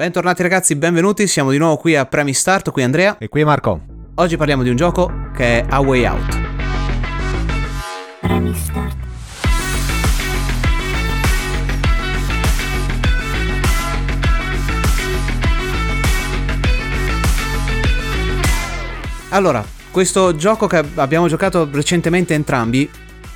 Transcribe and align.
Bentornati 0.00 0.40
ragazzi, 0.40 0.76
benvenuti, 0.76 1.26
siamo 1.26 1.50
di 1.50 1.58
nuovo 1.58 1.76
qui 1.76 1.94
a 1.94 2.06
Premi 2.06 2.32
Start, 2.32 2.70
qui 2.70 2.82
Andrea. 2.82 3.18
E 3.18 3.28
qui 3.28 3.42
è 3.42 3.44
Marco. 3.44 3.82
Oggi 4.14 4.38
parliamo 4.38 4.62
di 4.62 4.70
un 4.70 4.76
gioco 4.76 5.28
che 5.36 5.60
è 5.60 5.66
A 5.68 5.78
Way 5.80 6.06
Out. 6.06 6.40
Premi 8.22 8.54
Start. 8.54 8.96
Allora, 19.28 19.62
questo 19.90 20.34
gioco 20.34 20.66
che 20.66 20.82
abbiamo 20.94 21.28
giocato 21.28 21.68
recentemente 21.70 22.32
entrambi 22.32 22.90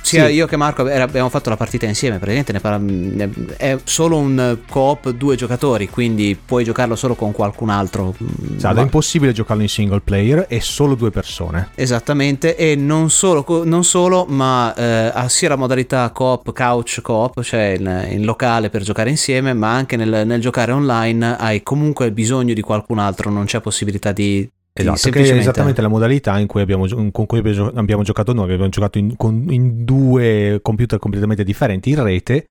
sia 0.05 0.27
sì. 0.27 0.33
io 0.33 0.45
che 0.45 0.55
Marco 0.55 0.83
abbiamo 0.83 1.29
fatto 1.29 1.49
la 1.49 1.57
partita 1.57 1.87
insieme, 1.87 2.19
praticamente 2.19 3.55
è 3.57 3.77
solo 3.83 4.17
un 4.17 4.59
co-op 4.69 5.09
due 5.09 5.35
giocatori, 5.35 5.89
quindi 5.89 6.37
puoi 6.43 6.63
giocarlo 6.63 6.95
solo 6.95 7.15
con 7.15 7.31
qualcun 7.31 7.69
altro. 7.69 8.13
Esatto, 8.55 8.79
è 8.79 8.83
impossibile 8.83 9.31
giocarlo 9.31 9.63
in 9.63 9.69
single 9.69 10.01
player 10.01 10.45
e 10.47 10.61
solo 10.61 10.93
due 10.93 11.09
persone. 11.09 11.69
Esattamente, 11.73 12.55
e 12.55 12.75
non 12.75 13.09
solo, 13.09 13.63
non 13.65 13.83
solo 13.83 14.25
ma 14.29 14.73
eh, 14.75 15.29
sia 15.29 15.49
la 15.49 15.55
modalità 15.55 16.11
co-op, 16.11 16.53
couch 16.53 17.01
co-op, 17.01 17.41
cioè 17.41 17.75
in, 17.79 18.07
in 18.11 18.25
locale 18.25 18.69
per 18.69 18.83
giocare 18.83 19.09
insieme, 19.09 19.53
ma 19.53 19.73
anche 19.73 19.95
nel, 19.95 20.27
nel 20.27 20.39
giocare 20.39 20.71
online 20.71 21.35
hai 21.37 21.63
comunque 21.63 22.11
bisogno 22.11 22.53
di 22.53 22.61
qualcun 22.61 22.99
altro, 22.99 23.31
non 23.31 23.45
c'è 23.45 23.59
possibilità 23.59 24.11
di 24.11 24.47
Esatto, 24.77 24.97
semplicemente... 24.97 25.31
che 25.31 25.37
è 25.37 25.41
esattamente 25.41 25.81
la 25.81 25.87
modalità 25.87 26.37
in 26.37 26.47
cui 26.47 26.59
abbiamo, 26.59 26.85
con 27.11 27.25
cui 27.25 27.39
abbiamo 27.39 28.03
giocato 28.03 28.33
noi, 28.33 28.51
abbiamo 28.51 28.67
giocato 28.67 28.97
in, 28.97 29.15
con, 29.15 29.45
in 29.49 29.85
due 29.85 30.59
computer 30.61 30.99
completamente 30.99 31.45
differenti 31.45 31.91
in 31.91 32.03
rete, 32.03 32.47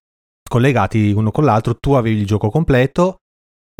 collegati 0.48 1.12
uno 1.12 1.30
con 1.30 1.44
l'altro, 1.44 1.76
tu 1.76 1.92
avevi 1.92 2.16
il 2.16 2.26
gioco 2.26 2.48
completo, 2.48 3.18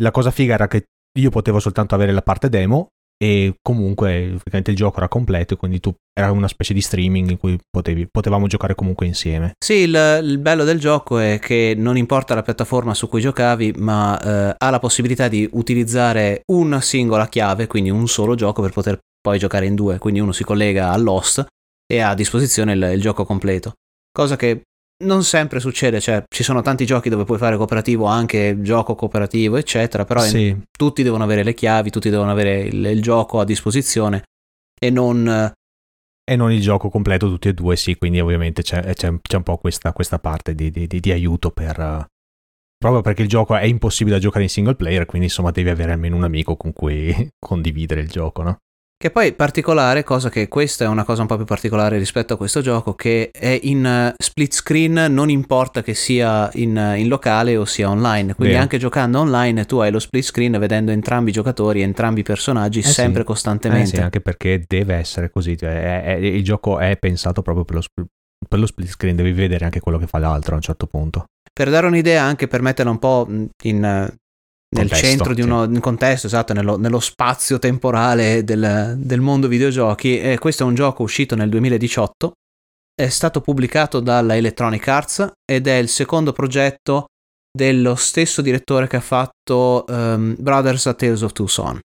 la 0.03 0.11
cosa 0.11 0.29
figa 0.29 0.53
era 0.53 0.67
che 0.67 0.85
io 1.17 1.31
potevo 1.31 1.59
soltanto 1.59 1.95
avere 1.95 2.11
la 2.11 2.21
parte 2.21 2.47
demo 2.47 2.89
e 3.17 3.55
comunque 3.61 4.37
il 4.43 4.75
gioco 4.75 4.97
era 4.97 5.07
completo 5.07 5.53
e 5.53 5.57
quindi 5.57 5.79
tu 5.79 5.93
era 6.13 6.31
una 6.31 6.47
specie 6.47 6.73
di 6.73 6.81
streaming 6.81 7.29
in 7.29 7.37
cui 7.37 7.57
potevi, 7.69 8.07
potevamo 8.09 8.47
giocare 8.47 8.75
comunque 8.75 9.05
insieme. 9.05 9.53
Sì, 9.63 9.73
il, 9.73 10.19
il, 10.23 10.37
bello 10.39 10.63
del 10.63 10.79
gioco 10.79 11.17
è 11.17 11.39
che 11.39 11.73
non 11.77 11.97
importa 11.97 12.35
la 12.35 12.41
piattaforma 12.41 12.93
su 12.93 13.07
cui 13.07 13.21
giocavi, 13.21 13.73
ma 13.77 14.19
eh, 14.19 14.55
ha 14.57 14.69
la 14.69 14.79
possibilità 14.79 15.27
di 15.27 15.47
utilizzare 15.53 16.41
una 16.51 16.81
singola 16.81 17.27
chiave, 17.27 17.67
quindi 17.67 17.89
un 17.89 18.07
solo 18.07 18.35
gioco 18.35 18.61
per 18.61 18.71
poter 18.71 18.99
poi 19.21 19.39
giocare 19.39 19.65
in 19.65 19.75
due, 19.75 19.97
quindi 19.97 20.19
uno 20.19 20.31
si 20.31 20.43
collega 20.43 20.91
all'host 20.91 21.45
e 21.87 21.99
ha 21.99 22.09
a 22.09 22.15
disposizione 22.15 22.73
il, 22.73 22.91
il 22.93 23.01
gioco 23.01 23.25
completo. 23.25 23.73
Cosa 24.11 24.35
che 24.35 24.61
non 25.03 25.23
sempre 25.23 25.59
succede, 25.59 25.99
cioè 25.99 26.23
ci 26.29 26.43
sono 26.43 26.61
tanti 26.61 26.85
giochi 26.85 27.09
dove 27.09 27.25
puoi 27.25 27.37
fare 27.37 27.57
cooperativo, 27.57 28.05
anche 28.05 28.61
gioco 28.61 28.95
cooperativo, 28.95 29.57
eccetera, 29.57 30.05
però 30.05 30.21
sì. 30.21 30.47
in, 30.47 30.63
tutti 30.71 31.03
devono 31.03 31.23
avere 31.23 31.43
le 31.43 31.53
chiavi, 31.53 31.89
tutti 31.89 32.09
devono 32.09 32.31
avere 32.31 32.61
il, 32.61 32.85
il 32.85 33.01
gioco 33.01 33.39
a 33.39 33.45
disposizione 33.45 34.23
e 34.79 34.89
non... 34.89 35.53
E 36.27 36.35
non 36.35 36.51
il 36.51 36.61
gioco 36.61 36.89
completo 36.89 37.27
tutti 37.27 37.49
e 37.49 37.53
due, 37.53 37.75
sì, 37.75 37.97
quindi 37.97 38.19
ovviamente 38.19 38.63
c'è, 38.63 38.81
c'è, 38.93 39.13
c'è 39.21 39.35
un 39.35 39.43
po' 39.43 39.57
questa, 39.57 39.93
questa 39.93 40.17
parte 40.17 40.55
di, 40.55 40.71
di, 40.71 40.87
di, 40.87 41.11
aiuto 41.11 41.51
per... 41.51 42.07
Proprio 42.77 43.01
perché 43.01 43.21
il 43.21 43.27
gioco 43.27 43.55
è 43.55 43.63
impossibile 43.63 44.15
da 44.15 44.21
giocare 44.21 44.43
in 44.43 44.49
single 44.49 44.75
player, 44.75 45.05
quindi 45.05 45.27
insomma 45.27 45.51
devi 45.51 45.69
avere 45.69 45.91
almeno 45.91 46.15
un 46.15 46.23
amico 46.23 46.55
con 46.55 46.73
cui 46.73 47.13
condividere 47.37 48.01
il 48.01 48.09
gioco, 48.09 48.41
no? 48.41 48.57
Che 48.97 49.11
poi 49.11 49.33
particolare, 49.33 50.05
cosa 50.05 50.29
che 50.29 50.47
questa 50.47 50.85
è 50.85 50.87
una 50.87 51.03
cosa 51.03 51.21
un 51.21 51.27
po' 51.27 51.35
più 51.35 51.43
particolare 51.43 51.97
rispetto 51.97 52.33
a 52.33 52.37
questo 52.37 52.61
gioco, 52.61 52.95
che 52.95 53.29
è 53.29 53.59
in 53.63 53.85
eh, 53.85 54.13
split 54.17 54.53
screen, 54.53 55.13
non 55.13 55.29
importa 55.29 55.83
che 55.83 55.93
sia 55.93 56.49
in, 56.53 56.77
eh, 56.77 56.99
in 56.99 57.09
locale 57.09 57.57
o 57.57 57.65
sia 57.65 57.89
online. 57.89 58.33
Quindi 58.35 58.53
Vero. 58.53 58.61
anche 58.63 58.77
giocando 58.77 59.19
online 59.19 59.65
tu 59.65 59.79
hai 59.79 59.91
lo 59.91 59.99
split 59.99 60.23
screen 60.23 60.57
vedendo 60.57 60.91
entrambi 60.91 61.31
i 61.31 61.33
giocatori, 61.33 61.81
entrambi 61.81 62.21
i 62.21 62.23
personaggi 62.23 62.79
eh 62.79 62.83
sempre 62.83 63.19
sì. 63.19 63.27
costantemente. 63.27 63.89
Eh 63.89 63.95
sì, 63.97 64.01
anche 64.01 64.21
perché 64.21 64.63
deve 64.65 64.95
essere 64.95 65.29
così. 65.29 65.57
Cioè 65.57 66.03
è, 66.03 66.03
è, 66.05 66.11
il 66.13 66.43
gioco 66.43 66.79
è 66.79 66.95
pensato 66.97 67.41
proprio 67.41 67.65
per 67.65 67.75
lo, 67.75 67.81
per 68.47 68.59
lo 68.59 68.65
split 68.65 68.89
screen, 68.89 69.17
devi 69.17 69.33
vedere 69.33 69.65
anche 69.65 69.81
quello 69.81 69.97
che 69.97 70.07
fa 70.07 70.19
l'altro 70.19 70.53
a 70.53 70.55
un 70.55 70.61
certo 70.61 70.87
punto. 70.87 71.25
Per 71.51 71.69
dare 71.69 71.85
un'idea, 71.85 72.23
anche 72.23 72.47
per 72.47 72.61
metterla 72.61 72.91
un 72.91 72.99
po' 72.99 73.27
in 73.63 74.09
nel 74.75 74.89
contesto, 74.89 75.05
centro 75.07 75.33
di 75.33 75.41
uno 75.41 75.71
sì. 75.71 75.79
contesto, 75.79 76.27
esatto, 76.27 76.53
nello, 76.53 76.77
nello 76.77 76.99
spazio 76.99 77.59
temporale 77.59 78.43
del, 78.43 78.95
del, 78.97 79.21
mondo 79.21 79.47
videogiochi. 79.47 80.19
E 80.19 80.37
questo 80.37 80.63
è 80.63 80.65
un 80.65 80.75
gioco 80.75 81.03
uscito 81.03 81.35
nel 81.35 81.49
2018, 81.49 82.31
è 82.93 83.09
stato 83.09 83.41
pubblicato 83.41 83.99
dalla 83.99 84.35
Electronic 84.35 84.87
Arts 84.87 85.31
ed 85.49 85.67
è 85.67 85.75
il 85.75 85.89
secondo 85.89 86.31
progetto 86.31 87.07
dello 87.51 87.95
stesso 87.95 88.41
direttore 88.41 88.87
che 88.87 88.97
ha 88.97 89.01
fatto 89.01 89.85
um, 89.87 90.35
Brothers 90.37 90.87
a 90.87 90.93
Tales 90.93 91.21
of 91.21 91.31
Two 91.31 91.47
Son. 91.47 91.79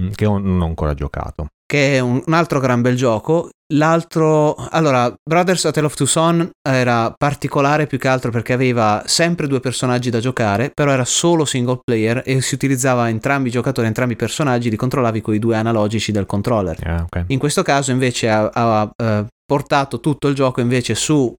Mm, 0.00 0.10
che 0.12 0.24
non 0.24 0.60
ho 0.60 0.64
ancora 0.64 0.94
giocato 0.94 1.48
che 1.72 1.96
è 1.96 2.00
un, 2.00 2.22
un, 2.26 2.34
altro 2.34 2.60
gran 2.60 2.82
bel 2.82 2.96
gioco. 2.96 3.48
L'altro, 3.72 4.54
allora, 4.54 5.14
Brothers 5.22 5.64
A 5.64 5.70
Tale 5.70 5.86
of 5.86 5.94
Two 5.94 6.06
Son 6.06 6.50
era 6.60 7.12
particolare 7.16 7.86
più 7.86 7.98
che 7.98 8.08
altro 8.08 8.30
perché 8.30 8.52
aveva 8.52 9.02
sempre 9.06 9.46
due 9.46 9.60
personaggi 9.60 10.10
da 10.10 10.20
giocare, 10.20 10.70
però 10.74 10.90
era 10.90 11.04
solo 11.04 11.44
single 11.44 11.80
player 11.82 12.22
e 12.24 12.40
si 12.42 12.54
utilizzava 12.54 13.08
entrambi 13.08 13.48
i 13.48 13.52
giocatori, 13.52 13.86
entrambi 13.86 14.12
i 14.12 14.16
personaggi, 14.16 14.68
li 14.68 14.76
controllavi 14.76 15.20
con 15.20 15.34
i 15.34 15.38
due 15.38 15.56
analogici 15.56 16.12
del 16.12 16.26
controller. 16.26 16.78
Yeah, 16.80 17.02
okay. 17.02 17.24
In 17.28 17.38
questo 17.38 17.62
caso 17.62 17.92
invece 17.92 18.28
ha, 18.28 18.50
ha 18.52 18.82
uh, 18.82 19.26
portato 19.44 20.00
tutto 20.00 20.28
il 20.28 20.34
gioco 20.34 20.60
invece 20.60 20.94
su 20.94 21.34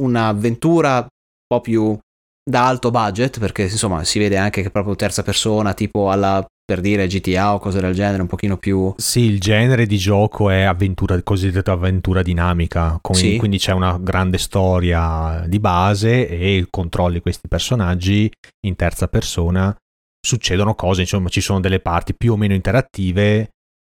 un'avventura 0.00 0.98
un 0.98 1.06
po' 1.46 1.60
più 1.60 1.98
da 2.42 2.66
alto 2.66 2.90
budget, 2.90 3.38
perché 3.38 3.62
insomma 3.62 4.04
si 4.04 4.18
vede 4.18 4.36
anche 4.36 4.62
che 4.62 4.70
proprio 4.70 4.96
terza 4.96 5.22
persona, 5.22 5.74
tipo 5.74 6.10
alla 6.10 6.44
per 6.68 6.82
dire 6.82 7.06
GTA 7.06 7.54
o 7.54 7.58
cose 7.58 7.80
del 7.80 7.94
genere, 7.94 8.20
un 8.20 8.28
pochino 8.28 8.58
più... 8.58 8.92
Sì, 8.98 9.20
il 9.20 9.40
genere 9.40 9.86
di 9.86 9.96
gioco 9.96 10.50
è 10.50 10.64
avventura, 10.64 11.18
cosiddetta 11.22 11.72
avventura 11.72 12.20
dinamica, 12.20 12.98
con, 13.00 13.14
sì. 13.14 13.38
quindi 13.38 13.56
c'è 13.56 13.72
una 13.72 13.96
grande 13.98 14.36
storia 14.36 15.44
di 15.46 15.60
base 15.60 16.28
e 16.28 16.66
controlli 16.68 17.20
questi 17.20 17.48
personaggi 17.48 18.30
in 18.66 18.76
terza 18.76 19.08
persona, 19.08 19.74
succedono 20.20 20.74
cose, 20.74 21.00
insomma 21.00 21.30
ci 21.30 21.40
sono 21.40 21.58
delle 21.58 21.80
parti 21.80 22.14
più 22.14 22.34
o 22.34 22.36
meno 22.36 22.52
interattive, 22.52 23.48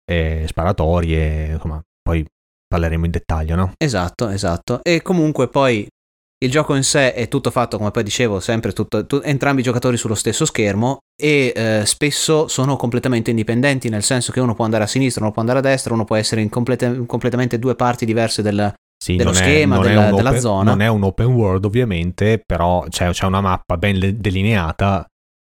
eh, 0.09 0.45
sparatorie, 0.47 1.55
insomma, 1.55 1.83
poi 2.01 2.25
parleremo 2.69 3.07
in 3.07 3.11
dettaglio, 3.11 3.57
no? 3.57 3.73
Esatto, 3.77 4.29
esatto. 4.29 4.79
E 4.85 5.03
comunque 5.03 5.49
poi 5.49 5.85
il 6.41 6.51
gioco 6.51 6.75
in 6.75 6.85
sé 6.85 7.15
è 7.15 7.27
tutto 7.29 7.51
fatto, 7.51 7.79
come 7.79 7.91
poi 7.91 8.05
dicevo, 8.05 8.39
sempre 8.39 8.73
tutto, 8.73 9.05
tu, 9.07 9.21
entrambi 9.23 9.61
i 9.61 9.65
giocatori 9.65 9.97
sullo 9.97 10.15
stesso 10.15 10.45
schermo 10.45 10.99
e 11.21 11.53
eh, 11.55 11.83
spesso 11.85 12.47
sono 12.47 12.77
completamente 12.77 13.31
indipendenti, 13.31 13.89
nel 13.89 14.05
senso 14.05 14.31
che 14.31 14.41
uno 14.41 14.55
può 14.55 14.65
andare 14.65 14.85
a 14.85 14.87
sinistra, 14.87 15.23
uno 15.23 15.33
può 15.33 15.41
andare 15.43 15.59
a 15.59 15.63
destra, 15.63 15.95
uno 15.95 16.05
può 16.05 16.15
essere 16.15 16.41
in 16.41 16.49
complete, 16.49 17.05
completamente 17.07 17.59
due 17.59 17.75
parti 17.75 18.05
diverse 18.05 18.43
del, 18.43 18.73
sì, 18.97 19.17
dello 19.17 19.33
schema, 19.33 19.79
è, 19.79 19.89
della, 19.89 20.13
della 20.13 20.39
zona. 20.39 20.71
Non 20.71 20.81
è 20.81 20.87
un 20.87 21.03
open 21.03 21.27
world 21.27 21.65
ovviamente, 21.65 22.41
però 22.45 22.85
c'è, 22.89 23.11
c'è 23.11 23.27
una 23.27 23.41
mappa 23.41 23.77
ben 23.77 24.17
delineata 24.19 25.07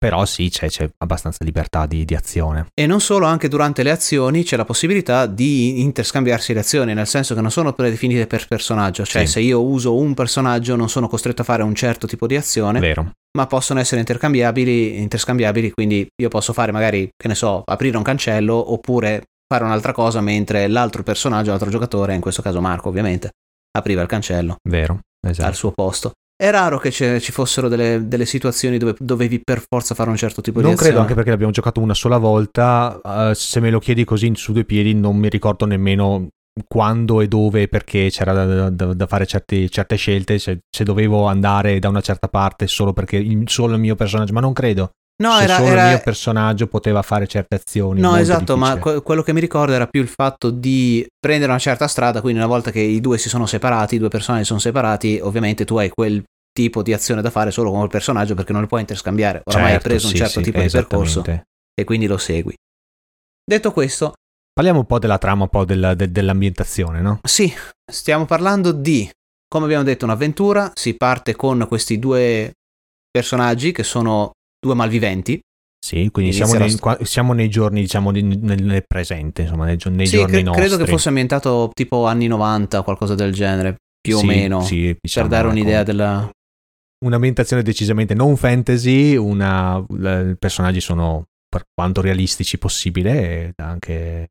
però 0.03 0.25
sì, 0.25 0.49
c'è, 0.49 0.67
c'è 0.67 0.89
abbastanza 0.97 1.45
libertà 1.45 1.85
di, 1.85 2.03
di, 2.03 2.13
azione. 2.13 2.67
E 2.73 2.85
non 2.85 2.99
solo, 2.99 3.25
anche 3.25 3.47
durante 3.47 3.83
le 3.83 3.89
azioni 3.89 4.43
c'è 4.43 4.57
la 4.57 4.65
possibilità 4.65 5.27
di 5.27 5.79
interscambiarsi 5.79 6.51
le 6.51 6.59
azioni, 6.59 6.93
nel 6.93 7.07
senso 7.07 7.33
che 7.33 7.39
non 7.39 7.49
sono 7.49 7.71
predefinite 7.71 8.27
per 8.27 8.45
personaggio, 8.45 9.05
cioè 9.05 9.25
sì. 9.25 9.31
se 9.31 9.39
io 9.39 9.63
uso 9.63 9.95
un 9.95 10.13
personaggio 10.13 10.75
non 10.75 10.89
sono 10.89 11.07
costretto 11.07 11.43
a 11.43 11.45
fare 11.45 11.63
un 11.63 11.73
certo 11.73 12.05
tipo 12.05 12.27
di 12.27 12.35
azione, 12.35 12.81
Vero. 12.81 13.11
ma 13.37 13.47
possono 13.47 13.79
essere 13.79 14.01
intercambiabili, 14.01 14.99
interscambiabili, 14.99 15.71
quindi 15.71 16.05
io 16.21 16.27
posso 16.27 16.51
fare 16.51 16.73
magari, 16.73 17.07
che 17.15 17.29
ne 17.29 17.35
so, 17.35 17.61
aprire 17.63 17.95
un 17.95 18.03
cancello 18.03 18.73
oppure 18.73 19.23
fare 19.47 19.63
un'altra 19.63 19.93
cosa 19.93 20.19
mentre 20.19 20.67
l'altro 20.67 21.01
personaggio, 21.03 21.51
l'altro 21.51 21.69
giocatore, 21.69 22.13
in 22.13 22.19
questo 22.19 22.41
caso 22.41 22.59
Marco 22.59 22.89
ovviamente, 22.89 23.29
apriva 23.71 24.01
il 24.01 24.09
cancello. 24.09 24.57
Vero, 24.67 24.99
esatto. 25.25 25.47
Al 25.47 25.55
suo 25.55 25.71
posto. 25.71 26.11
È 26.43 26.51
raro 26.51 26.77
che 26.77 26.91
ci 26.91 27.31
fossero 27.31 27.69
delle, 27.69 28.05
delle, 28.05 28.25
situazioni 28.25 28.77
dove 28.77 28.95
dovevi 28.99 29.39
per 29.41 29.63
forza 29.65 29.95
fare 29.95 30.09
un 30.09 30.17
certo 30.17 30.41
tipo 30.41 30.59
non 30.59 30.71
di 30.71 30.73
azione. 30.73 30.91
Non 30.91 30.97
credo, 30.97 30.99
anche 30.99 31.13
perché 31.13 31.29
l'abbiamo 31.29 31.53
giocato 31.53 31.79
una 31.79 31.93
sola 31.93 32.17
volta. 32.17 32.99
Uh, 33.01 33.31
se 33.33 33.61
me 33.61 33.69
lo 33.69 33.79
chiedi 33.79 34.03
così 34.03 34.29
su 34.35 34.51
due 34.51 34.65
piedi, 34.65 34.93
non 34.93 35.15
mi 35.15 35.29
ricordo 35.29 35.65
nemmeno 35.65 36.27
quando 36.67 37.21
e 37.21 37.29
dove 37.29 37.61
e 37.61 37.67
perché 37.69 38.09
c'era 38.09 38.33
da, 38.33 38.69
da, 38.69 38.93
da 38.93 39.07
fare 39.07 39.25
certi, 39.25 39.71
certe 39.71 39.95
scelte. 39.95 40.37
Se, 40.37 40.59
se, 40.69 40.83
dovevo 40.83 41.27
andare 41.27 41.79
da 41.79 41.87
una 41.87 42.01
certa 42.01 42.27
parte 42.27 42.67
solo 42.67 42.91
perché 42.91 43.15
il, 43.15 43.43
solo 43.45 43.75
il 43.75 43.79
mio 43.79 43.95
personaggio, 43.95 44.33
ma 44.33 44.41
non 44.41 44.51
credo. 44.51 44.89
No, 45.23 45.39
era, 45.39 45.55
solo 45.55 45.69
era... 45.69 45.83
il 45.83 45.89
mio 45.91 46.01
personaggio 46.03 46.67
poteva 46.67 47.01
fare 47.03 47.25
certe 47.25 47.55
azioni. 47.55 48.01
No, 48.01 48.17
esatto, 48.17 48.55
difficile. 48.55 48.75
ma 48.75 48.81
que- 48.81 49.01
quello 49.01 49.21
che 49.21 49.31
mi 49.31 49.39
ricordo 49.39 49.71
era 49.71 49.87
più 49.87 50.01
il 50.01 50.09
fatto 50.09 50.49
di 50.49 51.07
prendere 51.17 51.51
una 51.51 51.59
certa 51.61 51.87
strada, 51.87 52.19
quindi 52.19 52.39
una 52.39 52.49
volta 52.49 52.69
che 52.69 52.81
i 52.81 52.99
due 52.99 53.17
si 53.17 53.29
sono 53.29 53.45
separati, 53.45 53.95
i 53.95 53.99
due 53.99 54.09
personaggi 54.09 54.43
sono 54.43 54.59
separati, 54.59 55.21
ovviamente 55.23 55.63
tu 55.63 55.77
hai 55.77 55.87
quel 55.87 56.21
tipo 56.53 56.83
di 56.83 56.93
azione 56.93 57.21
da 57.21 57.31
fare 57.31 57.51
solo 57.51 57.71
con 57.71 57.81
il 57.81 57.89
personaggio 57.89 58.35
perché 58.35 58.51
non 58.53 58.61
lo 58.61 58.67
puoi 58.67 58.81
interscambiare. 58.81 59.41
Oramai 59.43 59.71
certo, 59.71 59.87
hai 59.87 59.91
preso 59.91 60.07
sì, 60.07 60.13
un 60.13 60.19
certo 60.19 60.39
sì, 60.39 60.45
tipo 60.45 60.61
di 60.61 60.69
percorso 60.69 61.23
e 61.25 61.83
quindi 61.83 62.05
lo 62.07 62.17
segui. 62.17 62.53
Detto 63.43 63.71
questo... 63.71 64.13
Parliamo 64.53 64.79
un 64.79 64.85
po' 64.85 64.99
della 64.99 65.17
trama, 65.17 65.43
un 65.43 65.49
po' 65.49 65.65
della, 65.65 65.95
de, 65.95 66.11
dell'ambientazione, 66.11 67.01
no? 67.01 67.19
Sì, 67.23 67.51
stiamo 67.91 68.25
parlando 68.25 68.71
di, 68.71 69.09
come 69.47 69.65
abbiamo 69.65 69.83
detto, 69.83 70.05
un'avventura. 70.05 70.71
Si 70.75 70.95
parte 70.95 71.35
con 71.35 71.65
questi 71.67 71.97
due 71.97 72.53
personaggi 73.09 73.71
che 73.71 73.83
sono 73.83 74.31
due 74.59 74.75
malviventi. 74.75 75.39
Sì, 75.83 76.07
quindi 76.11 76.33
siamo 76.33 76.53
nei, 76.53 76.77
qua, 76.77 76.97
siamo 77.01 77.33
nei, 77.33 77.49
giorni, 77.49 77.81
diciamo, 77.81 78.11
nel, 78.11 78.23
nel 78.23 78.83
presente, 78.87 79.41
insomma, 79.41 79.65
nei, 79.65 79.77
nei 79.89 80.07
sì, 80.07 80.15
giorni 80.15 80.31
cre- 80.31 80.43
nostri. 80.43 80.65
Credo 80.65 80.83
che 80.83 80.89
fosse 80.89 81.09
ambientato 81.09 81.71
tipo 81.73 82.05
anni 82.05 82.27
90, 82.27 82.83
qualcosa 82.83 83.15
del 83.15 83.33
genere, 83.33 83.75
più 83.99 84.17
sì, 84.17 84.23
o 84.23 84.27
meno, 84.27 84.61
sì, 84.61 84.95
diciamo, 84.97 85.27
per 85.27 85.37
dare 85.37 85.49
un'idea 85.49 85.81
ecco. 85.81 85.91
della... 85.91 86.29
Un'ambientazione 87.03 87.63
decisamente 87.63 88.13
non 88.13 88.37
fantasy, 88.37 89.15
una, 89.15 89.77
i 89.77 90.35
personaggi 90.39 90.79
sono 90.79 91.25
per 91.49 91.63
quanto 91.73 92.01
realistici 92.01 92.57
possibile 92.57 93.53
anche 93.57 94.29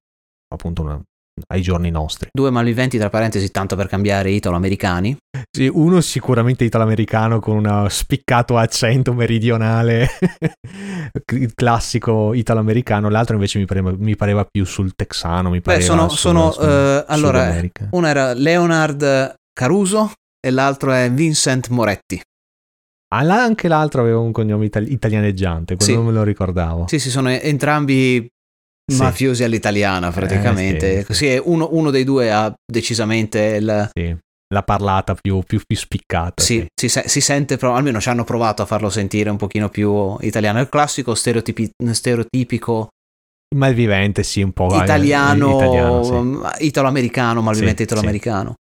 appunto 0.48 0.82
una, 0.82 1.00
ai 1.48 1.62
giorni 1.62 1.90
nostri. 1.90 2.28
Due 2.32 2.50
malviventi, 2.50 2.98
tra 2.98 3.08
parentesi, 3.08 3.50
tanto 3.50 3.76
per 3.76 3.88
cambiare 3.88 4.30
italo-americani. 4.30 5.16
Sì, 5.50 5.70
uno 5.72 6.00
sicuramente 6.00 6.64
italo-americano 6.64 7.40
con 7.40 7.64
un 7.64 7.86
spiccato 7.88 8.56
accento 8.56 9.12
meridionale 9.12 10.08
classico 11.54 12.34
italo-americano, 12.34 13.08
l'altro 13.08 13.34
invece 13.34 13.58
mi 13.58 13.66
pareva, 13.66 13.92
mi 13.96 14.16
pareva, 14.16 14.46
più 14.50 14.64
sul 14.64 14.94
texano. 14.94 15.50
Mi 15.50 15.60
pareva 15.60 15.82
Beh, 15.82 15.88
sono, 15.88 16.08
sul, 16.08 16.18
sono 16.18 16.52
sul, 16.52 16.64
uh, 16.64 17.04
allora, 17.06 17.60
uno 17.90 18.06
era 18.06 18.32
Leonard 18.34 19.34
Caruso 19.52 20.12
e 20.40 20.50
l'altro 20.50 20.92
è 20.92 21.10
Vincent 21.10 21.68
Moretti. 21.68 22.20
Anche 23.14 23.68
l'altro 23.68 24.00
aveva 24.00 24.18
un 24.18 24.32
cognome 24.32 24.66
itali- 24.66 24.92
italianeggiante, 24.92 25.76
quello 25.76 25.90
sì. 25.90 25.96
non 25.96 26.06
me 26.06 26.12
lo 26.12 26.22
ricordavo. 26.22 26.86
Sì, 26.88 26.98
sì, 26.98 27.10
sono 27.10 27.28
entrambi 27.30 28.26
sì. 28.90 28.98
mafiosi 28.98 29.44
all'italiana 29.44 30.10
praticamente. 30.10 31.00
Eh, 31.00 31.04
Così 31.04 31.40
uno, 31.44 31.68
uno, 31.72 31.90
dei 31.90 32.04
due 32.04 32.32
ha 32.32 32.52
decisamente 32.64 33.38
il... 33.60 33.90
Sì, 33.92 34.16
la 34.52 34.62
parlata 34.62 35.14
più, 35.14 35.40
più, 35.46 35.60
più 35.66 35.76
spiccata. 35.76 36.42
Sì, 36.42 36.66
si, 36.74 36.88
si, 36.88 37.20
sente, 37.20 37.58
almeno 37.60 38.00
ci 38.00 38.08
hanno 38.08 38.24
provato 38.24 38.62
a 38.62 38.66
farlo 38.66 38.90
sentire 38.90 39.30
un 39.30 39.36
pochino 39.36 39.68
più 39.68 40.16
italiano. 40.20 40.60
Il 40.60 40.68
classico 40.68 41.14
stereotipi, 41.14 41.70
stereotipico 41.90 42.88
malvivente, 43.54 44.22
sì, 44.22 44.42
un 44.42 44.52
po' 44.52 44.74
italiano, 44.82 45.56
italiano 45.56 46.52
sì. 46.54 46.66
italo-americano, 46.66 47.42
malvivente 47.42 47.78
sì, 47.78 47.82
italo-americano. 47.84 48.54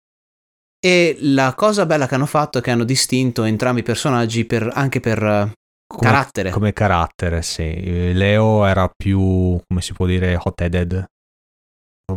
E 0.81 1.17
la 1.19 1.53
cosa 1.55 1.85
bella 1.85 2.07
che 2.07 2.15
hanno 2.15 2.25
fatto 2.25 2.57
è 2.57 2.61
che 2.61 2.71
hanno 2.71 2.85
distinto 2.85 3.43
entrambi 3.43 3.81
i 3.81 3.83
personaggi 3.83 4.45
per, 4.45 4.69
anche 4.73 5.01
per 5.01 5.19
come, 5.19 6.01
carattere. 6.01 6.51
Come 6.51 6.71
carattere, 6.71 7.41
sì. 7.41 8.13
Leo 8.13 8.65
era 8.65 8.89
più, 8.95 9.59
come 9.67 9.81
si 9.81 9.93
può 9.93 10.05
dire, 10.05 10.39
hot-headed. 10.41 11.05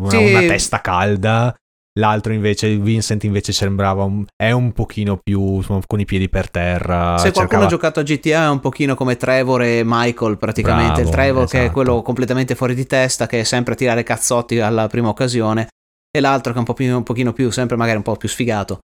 Sì. 0.08 0.16
Una 0.16 0.40
testa 0.40 0.80
calda. 0.80 1.54
L'altro 1.98 2.32
invece, 2.32 2.74
Vincent 2.76 3.24
invece 3.24 3.52
sembrava, 3.52 4.04
un, 4.04 4.24
è 4.34 4.50
un 4.50 4.72
pochino 4.72 5.18
più 5.22 5.56
insomma, 5.56 5.80
con 5.86 6.00
i 6.00 6.06
piedi 6.06 6.28
per 6.30 6.48
terra. 6.48 7.18
Se 7.18 7.32
qualcuno 7.32 7.34
cercava... 7.34 7.64
ha 7.64 7.68
giocato 7.68 8.00
a 8.00 8.02
GTA 8.02 8.44
è 8.44 8.48
un 8.48 8.60
pochino 8.60 8.94
come 8.94 9.16
Trevor 9.16 9.62
e 9.62 9.82
Michael 9.84 10.38
praticamente. 10.38 11.02
Bravo, 11.02 11.08
il 11.08 11.14
Trevor 11.14 11.42
esatto. 11.42 11.58
che 11.58 11.66
è 11.66 11.70
quello 11.70 12.00
completamente 12.00 12.54
fuori 12.54 12.74
di 12.74 12.86
testa, 12.86 13.26
che 13.26 13.40
è 13.40 13.44
sempre 13.44 13.74
a 13.74 13.76
tirare 13.76 14.04
cazzotti 14.04 14.60
alla 14.60 14.86
prima 14.86 15.08
occasione 15.08 15.68
e 16.14 16.20
l'altro 16.20 16.52
che 16.52 16.56
è 16.56 16.60
un, 16.60 16.66
po 16.66 16.74
più, 16.74 16.94
un 16.94 17.02
pochino 17.02 17.32
più, 17.32 17.50
sempre 17.50 17.76
magari 17.76 17.96
un 17.96 18.02
po' 18.02 18.16
più 18.16 18.28
sfigato, 18.28 18.80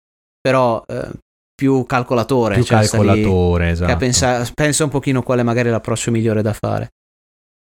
però 0.42 0.84
eh, 0.86 1.10
più 1.56 1.86
calcolatore. 1.86 2.56
Più 2.56 2.64
cioè 2.64 2.80
calcolatore, 2.80 3.70
esatto. 3.70 3.92
Che 3.92 3.98
pensa, 3.98 4.50
pensa 4.54 4.84
un 4.84 4.90
pochino 4.90 5.24
qual 5.24 5.40
è 5.40 5.44
magari 5.44 5.70
l'approccio 5.70 6.12
migliore 6.12 6.42
da 6.42 6.54
fare. 6.54 6.90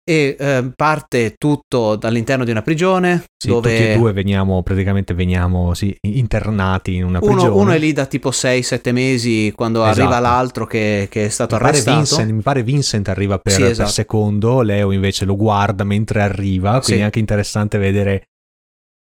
E 0.06 0.36
eh, 0.38 0.72
parte 0.76 1.36
tutto 1.38 1.96
dall'interno 1.96 2.44
di 2.44 2.52
una 2.52 2.62
prigione. 2.62 3.24
Sì, 3.38 3.48
dove 3.48 3.70
tutti 3.70 3.90
e 3.90 3.96
due 3.96 4.12
veniamo, 4.12 4.62
praticamente 4.62 5.14
veniamo 5.14 5.74
sì, 5.76 5.96
internati 6.02 6.96
in 6.96 7.06
una 7.06 7.20
uno, 7.22 7.32
prigione. 7.32 7.62
Uno 7.62 7.72
è 7.72 7.78
lì 7.78 7.94
da 7.94 8.06
tipo 8.06 8.30
6-7 8.30 8.92
mesi 8.92 9.54
quando 9.56 9.82
esatto. 9.86 10.02
arriva 10.02 10.20
l'altro 10.20 10.66
che, 10.66 11.08
che 11.10 11.26
è 11.26 11.30
stato 11.30 11.56
mi 11.56 11.62
arrestato. 11.62 11.92
Pare 11.92 12.06
Vincent, 12.06 12.32
mi 12.32 12.42
pare 12.42 12.64
Vincent 12.64 13.08
arriva 13.08 13.38
per, 13.38 13.54
sì, 13.54 13.62
esatto. 13.62 13.84
per 13.84 13.92
secondo, 13.92 14.62
Leo 14.62 14.92
invece 14.92 15.24
lo 15.24 15.38
guarda 15.38 15.86
mentre 15.86 16.22
arriva, 16.22 16.82
quindi 16.82 17.02
è 17.02 17.06
anche 17.06 17.20
interessante 17.20 17.78
vedere 17.78 18.24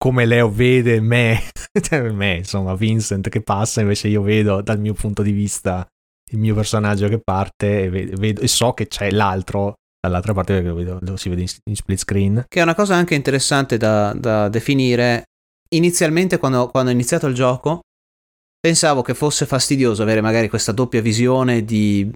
come 0.03 0.25
Leo 0.25 0.51
vede 0.51 0.99
me, 1.01 1.43
cioè 1.79 2.11
me, 2.11 2.37
insomma, 2.37 2.75
Vincent 2.75 3.29
che 3.29 3.43
passa, 3.43 3.83
invece 3.83 4.09
io 4.09 4.23
vedo 4.23 4.63
dal 4.63 4.81
mio 4.81 4.95
punto 4.95 5.21
di 5.21 5.31
vista 5.31 5.87
il 6.33 6.39
mio 6.39 6.55
personaggio 6.55 7.07
che 7.09 7.21
parte 7.23 7.83
e, 7.83 7.91
vedo, 7.91 8.41
e 8.41 8.49
so 8.49 8.73
che 8.73 8.87
c'è 8.87 9.11
l'altro 9.11 9.75
dall'altra 10.01 10.33
parte 10.33 10.55
perché 10.55 10.69
lo, 10.69 10.75
vedo, 10.75 10.99
lo 11.03 11.17
si 11.19 11.29
vede 11.29 11.43
in, 11.43 11.49
in, 11.65 11.77
split 11.77 11.99
screen. 11.99 12.45
Che 12.49 12.61
è 12.61 12.63
una 12.63 12.75
cosa 12.75 12.95
anche 12.95 13.15
interessante 13.15 13.77
da, 13.77 14.15
da 14.15 14.49
definire. 14.49 15.25
Inizialmente, 15.75 16.39
quando, 16.39 16.69
quando 16.69 16.91
ho 16.91 16.95
iniziato 16.95 17.27
il 17.27 17.35
gioco, 17.35 17.81
pensavo 18.59 19.03
che 19.03 19.13
fosse 19.13 19.45
fastidioso 19.45 20.03
avere 20.03 20.23
magari 20.23 20.49
questa 20.49 20.73
doppia 20.73 21.03
visione 21.03 21.63
di 21.63 22.11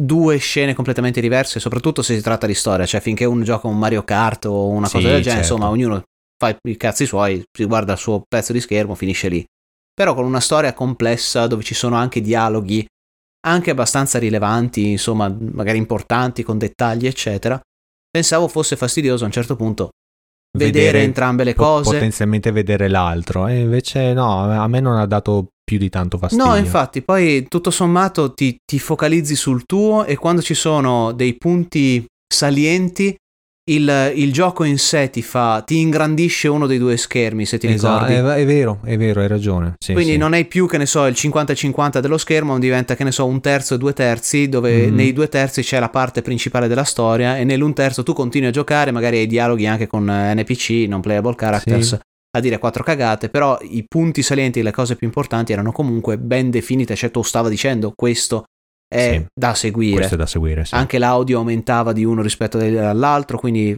due 0.00 0.36
scene 0.36 0.74
completamente 0.74 1.20
diverse, 1.20 1.58
soprattutto 1.58 2.02
se 2.02 2.14
si 2.14 2.22
tratta 2.22 2.46
di 2.46 2.54
storia, 2.54 2.86
cioè 2.86 3.00
finché 3.00 3.24
uno 3.24 3.42
gioca 3.42 3.66
un 3.66 3.78
Mario 3.78 4.04
Kart 4.04 4.44
o 4.44 4.68
una 4.68 4.88
cosa 4.88 4.98
Sì, 4.98 5.04
del 5.04 5.22
genere, 5.22 5.42
certo. 5.42 5.54
insomma, 5.54 5.68
ognuno 5.68 6.04
fa 6.42 6.58
i 6.62 6.76
cazzi 6.76 7.06
suoi, 7.06 7.42
si 7.52 7.64
guarda 7.64 7.92
il 7.92 7.98
suo 7.98 8.24
pezzo 8.26 8.52
di 8.52 8.60
schermo, 8.60 8.96
finisce 8.96 9.28
lì. 9.28 9.44
Però 9.94 10.14
con 10.14 10.24
una 10.24 10.40
storia 10.40 10.72
complessa 10.72 11.46
dove 11.46 11.62
ci 11.62 11.74
sono 11.74 11.96
anche 11.96 12.20
dialoghi 12.20 12.84
anche 13.44 13.70
abbastanza 13.70 14.18
rilevanti, 14.18 14.90
insomma, 14.90 15.28
magari 15.52 15.78
importanti 15.78 16.42
con 16.42 16.58
dettagli, 16.58 17.06
eccetera, 17.06 17.60
pensavo 18.10 18.46
fosse 18.48 18.76
fastidioso 18.76 19.24
a 19.24 19.26
un 19.26 19.32
certo 19.32 19.56
punto 19.56 19.90
vedere, 20.56 21.02
entrambe 21.02 21.44
le 21.44 21.54
po- 21.54 21.64
cose. 21.64 21.90
Potenzialmente 21.90 22.50
vedere 22.50 22.88
l'altro. 22.88 23.46
E 23.48 23.60
invece 23.60 24.12
no, 24.12 24.50
a 24.50 24.66
me 24.68 24.80
non 24.80 24.96
ha 24.96 25.06
dato 25.06 25.48
più 25.64 25.78
di 25.78 25.88
tanto 25.88 26.18
fastidio. 26.18 26.46
No, 26.46 26.56
infatti, 26.56 27.02
poi 27.02 27.46
tutto 27.48 27.70
sommato 27.70 28.32
ti, 28.32 28.56
ti 28.64 28.78
focalizzi 28.78 29.34
sul 29.34 29.64
tuo 29.64 30.04
e 30.04 30.16
quando 30.16 30.42
ci 30.42 30.54
sono 30.54 31.12
dei 31.12 31.36
punti 31.36 32.04
salienti, 32.32 33.16
il, 33.70 34.12
il 34.16 34.32
gioco 34.32 34.64
in 34.64 34.76
sé 34.78 35.08
ti 35.10 35.22
fa, 35.22 35.62
ti 35.64 35.78
ingrandisce 35.78 36.48
uno 36.48 36.66
dei 36.66 36.78
due 36.78 36.96
schermi, 36.96 37.46
se 37.46 37.58
ti 37.58 37.68
Esatto, 37.68 38.06
ricordi. 38.06 38.30
è, 38.30 38.42
è 38.42 38.44
vero, 38.46 38.80
è 38.82 38.96
vero, 38.96 39.20
hai 39.20 39.28
ragione. 39.28 39.74
Sì, 39.78 39.92
Quindi 39.92 40.12
sì. 40.12 40.18
non 40.18 40.32
hai 40.32 40.46
più, 40.46 40.66
che 40.66 40.78
ne 40.78 40.86
so, 40.86 41.06
il 41.06 41.14
50-50 41.16 42.00
dello 42.00 42.18
schermo, 42.18 42.58
diventa, 42.58 42.96
che 42.96 43.04
ne 43.04 43.12
so, 43.12 43.24
un 43.24 43.40
terzo 43.40 43.74
e 43.74 43.78
due 43.78 43.92
terzi, 43.92 44.48
dove 44.48 44.88
Mhm. 44.88 44.94
nei 44.96 45.12
due 45.12 45.28
terzi 45.28 45.62
c'è 45.62 45.78
la 45.78 45.90
parte 45.90 46.22
principale 46.22 46.66
della 46.66 46.82
storia 46.84 47.36
e 47.38 47.44
nell'un 47.44 47.72
terzo 47.72 48.02
tu 48.02 48.12
continui 48.12 48.48
a 48.48 48.52
giocare, 48.52 48.90
magari 48.90 49.18
hai 49.18 49.26
dialoghi 49.28 49.66
anche 49.66 49.86
con 49.86 50.10
eh, 50.10 50.34
NPC, 50.34 50.86
non 50.88 51.00
playable 51.00 51.34
characters, 51.36 51.88
Sì. 51.88 51.98
a 52.36 52.40
dire 52.40 52.58
quattro 52.58 52.82
cagate, 52.82 53.28
però 53.28 53.56
i 53.62 53.84
punti 53.86 54.22
salienti, 54.22 54.62
le 54.62 54.72
cose 54.72 54.96
più 54.96 55.06
importanti 55.06 55.52
erano 55.52 55.70
comunque 55.70 56.18
ben 56.18 56.50
definite, 56.50 56.96
cioè 56.96 57.10
tu 57.12 57.22
stava 57.22 57.48
dicendo 57.48 57.92
questo 57.94 58.44
è 58.92 59.12
Sì. 59.18 59.26
da 59.34 59.54
seguire. 59.54 60.06
È 60.08 60.16
da 60.16 60.26
seguire, 60.26 60.64
sì. 60.64 60.74
Anche 60.74 60.98
l'audio 60.98 61.38
aumentava 61.38 61.92
di 61.92 62.04
uno 62.04 62.22
rispetto 62.22 62.58
all'altro, 62.58 63.38
quindi 63.38 63.76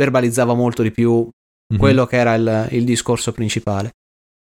verbalizzava 0.00 0.54
molto 0.54 0.82
di 0.82 0.90
più 0.90 1.28
Mhm. 1.72 1.78
quello 1.78 2.06
che 2.06 2.16
era 2.16 2.34
il, 2.34 2.68
il 2.72 2.84
discorso 2.84 3.32
principale. 3.32 3.90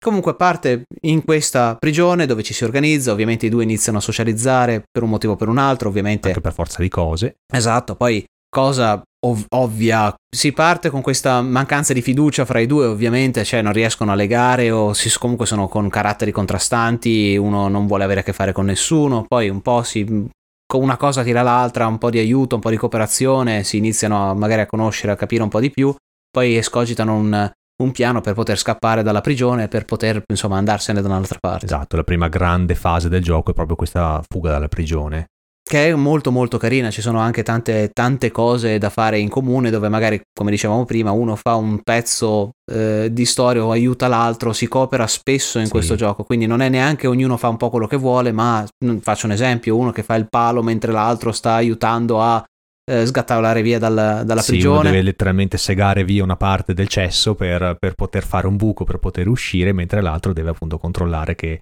Comunque 0.03 0.35
parte 0.35 0.83
in 1.01 1.23
questa 1.25 1.75
prigione 1.77 2.25
dove 2.25 2.41
ci 2.41 2.53
si 2.53 2.63
organizza, 2.63 3.11
ovviamente 3.11 3.45
i 3.45 3.49
due 3.49 3.63
iniziano 3.63 3.97
a 3.97 4.01
socializzare 4.01 4.83
per 4.89 5.03
un 5.03 5.09
motivo 5.09 5.33
o 5.33 5.35
per 5.35 5.49
un 5.49 5.57
altro, 5.57 5.89
ovviamente. 5.89 6.29
Anche 6.29 6.41
per 6.41 6.53
forza 6.53 6.81
di 6.81 6.87
cose. 6.89 7.35
Esatto, 7.53 7.95
poi 7.95 8.23
cosa 8.49 9.01
ov- 9.25 9.45
ovvia, 9.49 10.13
si 10.29 10.51
parte 10.51 10.89
con 10.89 11.01
questa 11.01 11.41
mancanza 11.41 11.93
di 11.93 12.01
fiducia 12.01 12.45
fra 12.45 12.59
i 12.59 12.65
due, 12.65 12.85
ovviamente, 12.85 13.43
cioè 13.43 13.61
non 13.61 13.73
riescono 13.73 14.11
a 14.11 14.15
legare 14.15 14.71
o 14.71 14.93
si, 14.93 15.11
comunque 15.17 15.45
sono 15.45 15.67
con 15.67 15.89
caratteri 15.89 16.31
contrastanti, 16.31 17.35
uno 17.37 17.67
non 17.67 17.87
vuole 17.87 18.03
avere 18.03 18.21
a 18.21 18.23
che 18.23 18.33
fare 18.33 18.51
con 18.51 18.65
nessuno, 18.65 19.25
poi 19.27 19.49
un 19.49 19.61
po' 19.61 19.83
si 19.83 20.27
una 20.71 20.97
cosa 20.97 21.23
tira 21.23 21.41
l'altra, 21.41 21.87
un 21.87 21.97
po' 21.97 22.11
di 22.11 22.19
aiuto, 22.19 22.55
un 22.55 22.61
po' 22.61 22.69
di 22.69 22.77
cooperazione, 22.77 23.63
si 23.63 23.77
iniziano 23.77 24.35
magari 24.35 24.61
a 24.61 24.67
conoscere, 24.67 25.11
a 25.11 25.15
capire 25.15 25.41
un 25.41 25.49
po' 25.49 25.59
di 25.59 25.71
più, 25.71 25.93
poi 26.29 26.57
escogitano 26.57 27.15
un, 27.15 27.51
un 27.81 27.91
piano 27.91 28.21
per 28.21 28.35
poter 28.35 28.57
scappare 28.57 29.01
dalla 29.01 29.21
prigione, 29.21 29.67
per 29.67 29.85
poter 29.85 30.21
insomma 30.27 30.57
andarsene 30.57 31.01
da 31.01 31.07
un'altra 31.07 31.39
parte. 31.39 31.65
Esatto, 31.65 31.95
la 31.95 32.03
prima 32.03 32.27
grande 32.27 32.75
fase 32.75 33.09
del 33.09 33.23
gioco 33.23 33.49
è 33.49 33.53
proprio 33.55 33.75
questa 33.75 34.21
fuga 34.27 34.51
dalla 34.51 34.67
prigione. 34.67 35.29
Che 35.69 35.89
è 35.89 35.93
molto 35.93 36.31
molto 36.31 36.57
carina, 36.57 36.89
ci 36.89 36.99
sono 36.99 37.19
anche 37.19 37.43
tante, 37.43 37.91
tante 37.93 38.31
cose 38.31 38.79
da 38.79 38.89
fare 38.89 39.19
in 39.19 39.29
comune 39.29 39.69
dove 39.69 39.87
magari, 39.87 40.19
come 40.33 40.49
dicevamo 40.49 40.83
prima, 40.83 41.11
uno 41.11 41.35
fa 41.35 41.53
un 41.53 41.81
pezzo 41.83 42.53
eh, 42.71 43.09
di 43.11 43.23
storia 43.23 43.63
o 43.63 43.69
aiuta 43.69 44.07
l'altro, 44.07 44.51
si 44.51 44.67
coopera 44.67 45.05
spesso 45.05 45.59
in 45.59 45.65
Sì. 45.65 45.71
questo 45.71 45.93
gioco, 45.93 46.23
quindi 46.23 46.47
non 46.47 46.61
è 46.61 46.69
neanche 46.69 47.05
ognuno 47.05 47.37
fa 47.37 47.49
un 47.49 47.57
po' 47.57 47.69
quello 47.69 47.85
che 47.85 47.97
vuole, 47.97 48.31
ma 48.31 48.65
mm, 48.83 48.97
faccio 48.97 49.27
un 49.27 49.31
esempio, 49.33 49.77
uno 49.77 49.91
che 49.91 50.01
fa 50.01 50.15
il 50.15 50.25
palo 50.27 50.63
mentre 50.63 50.91
l'altro 50.91 51.31
sta 51.31 51.53
aiutando 51.53 52.19
a 52.19 52.43
eh, 52.91 53.05
sgattaiolare 53.05 53.61
via 53.61 53.77
dal- 53.77 54.23
dalla 54.25 54.41
Sì, 54.41 54.53
uno 54.53 54.59
prigione. 54.61 54.89
deve 54.89 55.03
letteralmente 55.03 55.59
segare 55.59 56.03
via 56.03 56.23
una 56.23 56.35
parte 56.35 56.73
del 56.73 56.87
cesso 56.87 57.35
per, 57.35 57.75
per 57.79 57.93
poter 57.93 58.23
fare 58.23 58.47
un 58.47 58.55
buco, 58.55 58.85
per 58.85 58.97
poter 58.97 59.27
uscire, 59.27 59.71
mentre 59.71 60.01
l'altro 60.01 60.33
deve 60.33 60.49
appunto 60.49 60.79
controllare 60.79 61.35
che, 61.35 61.61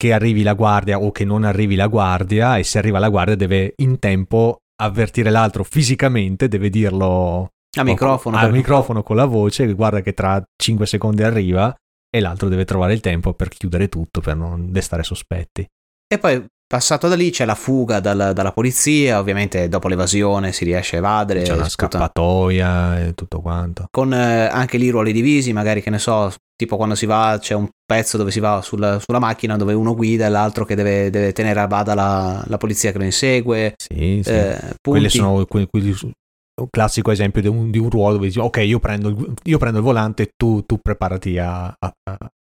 che 0.00 0.14
arrivi 0.14 0.42
la 0.42 0.54
guardia 0.54 0.98
o 0.98 1.12
che 1.12 1.26
non 1.26 1.44
arrivi 1.44 1.74
la 1.74 1.86
guardia 1.86 2.56
e 2.56 2.64
se 2.64 2.78
arriva 2.78 2.98
la 2.98 3.10
guardia 3.10 3.36
deve 3.36 3.74
in 3.82 3.98
tempo 3.98 4.60
avvertire 4.80 5.28
l'altro 5.28 5.62
fisicamente, 5.62 6.48
deve 6.48 6.70
dirlo 6.70 7.50
A 7.78 7.84
microfono. 7.84 8.38
al 8.38 8.50
microfono 8.50 9.02
con 9.02 9.16
la 9.16 9.26
voce, 9.26 9.66
che 9.66 9.74
guarda 9.74 10.00
che 10.00 10.14
tra 10.14 10.42
5 10.56 10.86
secondi 10.86 11.22
arriva 11.22 11.74
e 12.08 12.18
l'altro 12.18 12.48
deve 12.48 12.64
trovare 12.64 12.94
il 12.94 13.00
tempo 13.00 13.34
per 13.34 13.48
chiudere 13.48 13.90
tutto, 13.90 14.22
per 14.22 14.36
non 14.36 14.72
destare 14.72 15.02
sospetti. 15.02 15.66
E 16.08 16.18
poi 16.18 16.46
passato 16.70 17.08
da 17.08 17.16
lì 17.16 17.30
c'è 17.30 17.44
la 17.44 17.56
fuga 17.56 17.98
dal, 17.98 18.30
dalla 18.32 18.52
polizia, 18.52 19.18
ovviamente 19.18 19.68
dopo 19.68 19.88
l'evasione 19.88 20.52
si 20.52 20.64
riesce 20.64 20.94
a 20.94 20.98
evadere. 21.00 21.42
C'è 21.42 21.54
una 21.54 21.68
scappatoia 21.68 23.06
e 23.06 23.14
tutto 23.14 23.40
quanto. 23.40 23.86
Con 23.90 24.14
eh, 24.14 24.46
anche 24.46 24.78
lì 24.78 24.88
ruoli 24.88 25.10
divisi, 25.10 25.52
magari 25.52 25.82
che 25.82 25.90
ne 25.90 25.98
so, 25.98 26.32
tipo 26.54 26.76
quando 26.76 26.94
si 26.94 27.06
va, 27.06 27.36
c'è 27.40 27.54
un 27.54 27.68
pezzo 27.84 28.16
dove 28.16 28.30
si 28.30 28.38
va 28.38 28.62
sulla, 28.62 29.00
sulla 29.00 29.18
macchina 29.18 29.56
dove 29.56 29.72
uno 29.72 29.96
guida 29.96 30.26
e 30.26 30.28
l'altro 30.28 30.64
che 30.64 30.76
deve, 30.76 31.10
deve 31.10 31.32
tenere 31.32 31.58
a 31.58 31.66
bada 31.66 31.94
la, 31.94 32.44
la, 32.46 32.56
polizia 32.56 32.92
che 32.92 32.98
lo 32.98 33.04
insegue. 33.04 33.74
Sì, 33.76 34.20
sì. 34.22 34.30
Eh, 34.30 34.76
Quelli 34.80 35.08
sono 35.08 35.44
quelli, 35.46 35.66
quelli, 35.66 35.92
un 36.00 36.68
classico 36.70 37.10
esempio 37.10 37.42
di 37.42 37.48
un, 37.48 37.72
di 37.72 37.78
un, 37.78 37.90
ruolo 37.90 38.14
dove 38.14 38.26
dici 38.26 38.38
ok 38.38 38.58
io 38.58 38.78
prendo 38.78 39.08
il, 39.08 39.34
io 39.44 39.58
prendo 39.58 39.78
il 39.78 39.84
volante 39.84 40.30
tu, 40.36 40.62
tu 40.66 40.78
preparati 40.78 41.38
a, 41.38 41.64
a, 41.66 41.92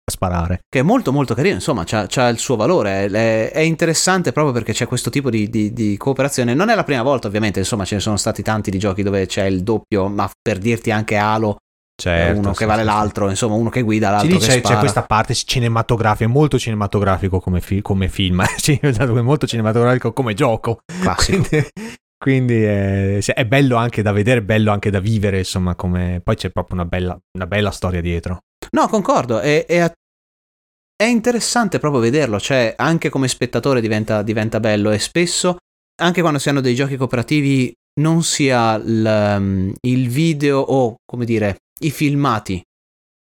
sparare 0.09 0.59
che 0.69 0.79
è 0.79 0.83
molto 0.83 1.11
molto 1.11 1.33
carino 1.33 1.55
insomma 1.55 1.83
ha 1.87 2.27
il 2.27 2.37
suo 2.37 2.55
valore 2.55 3.05
è, 3.07 3.51
è, 3.51 3.59
interessante 3.59 4.31
proprio 4.31 4.53
perché 4.53 4.71
c'è 4.71 4.85
questo 4.85 5.09
tipo 5.09 5.29
di, 5.29 5.49
di, 5.49 5.73
di, 5.73 5.97
cooperazione 5.97 6.53
non 6.53 6.69
è 6.69 6.75
la 6.75 6.83
prima 6.83 7.01
volta 7.01 7.27
ovviamente 7.27 7.59
insomma 7.59 7.85
ce 7.85 7.95
ne 7.95 8.01
sono 8.01 8.17
stati 8.17 8.43
tanti 8.43 8.69
di 8.69 8.77
giochi 8.77 9.01
dove 9.01 9.25
c'è 9.25 9.45
il 9.45 9.63
doppio 9.63 10.07
ma 10.07 10.29
per 10.41 10.59
dirti 10.59 10.91
anche 10.91 11.17
Halo 11.17 11.57
Certo, 11.97 12.39
uno 12.39 12.51
sì, 12.51 12.59
che 12.59 12.65
vale 12.65 12.81
sì, 12.81 12.87
l'altro, 12.87 13.25
sì. 13.25 13.31
insomma, 13.31 13.55
uno 13.55 13.69
che 13.69 13.81
guida 13.81 14.09
l'altro. 14.09 14.37
Sì, 14.37 14.47
c'è, 14.49 14.61
c'è, 14.61 14.77
questa 14.79 15.03
parte 15.03 15.33
cinematografica, 15.33 16.29
molto 16.29 16.59
cinematografico 16.59 17.39
come, 17.39 17.61
fi- 17.61 17.81
come 17.81 18.09
film, 18.09 18.43
molto 19.23 19.47
cinematografico 19.47 20.11
come 20.11 20.33
gioco. 20.33 20.79
Classico. 20.85 21.47
Quindi, 21.47 21.69
quindi 22.17 22.63
è, 22.63 23.23
è, 23.23 23.45
bello 23.45 23.77
anche 23.77 24.01
da 24.01 24.11
vedere, 24.11 24.43
bello 24.43 24.73
anche 24.73 24.89
da 24.89 24.99
vivere, 24.99 25.37
insomma, 25.37 25.75
come... 25.75 26.19
poi 26.21 26.35
c'è 26.35 26.49
proprio 26.49 26.75
una 26.75 26.85
bella, 26.85 27.17
una 27.37 27.47
bella 27.47 27.71
storia 27.71 28.01
dietro. 28.01 28.41
No, 28.75 28.87
concordo, 28.89 29.39
è, 29.39 29.65
è, 29.65 29.89
è, 30.95 31.05
interessante 31.05 31.79
proprio 31.79 32.01
vederlo, 32.01 32.39
cioè 32.39 32.73
anche 32.77 33.09
come 33.09 33.27
spettatore 33.27 33.79
diventa, 33.79 34.21
diventa, 34.21 34.59
bello 34.59 34.91
e 34.91 34.99
spesso, 34.99 35.57
anche 36.01 36.21
quando 36.21 36.39
si 36.39 36.49
hanno 36.49 36.59
dei 36.59 36.75
giochi 36.75 36.97
cooperativi, 36.97 37.73
non 38.01 38.23
si 38.23 38.49
ha 38.49 38.75
il, 38.75 39.73
il 39.79 40.09
video 40.09 40.59
o, 40.59 40.95
come 41.05 41.23
dire, 41.23 41.57
i 41.79 41.89
filmati 41.89 42.61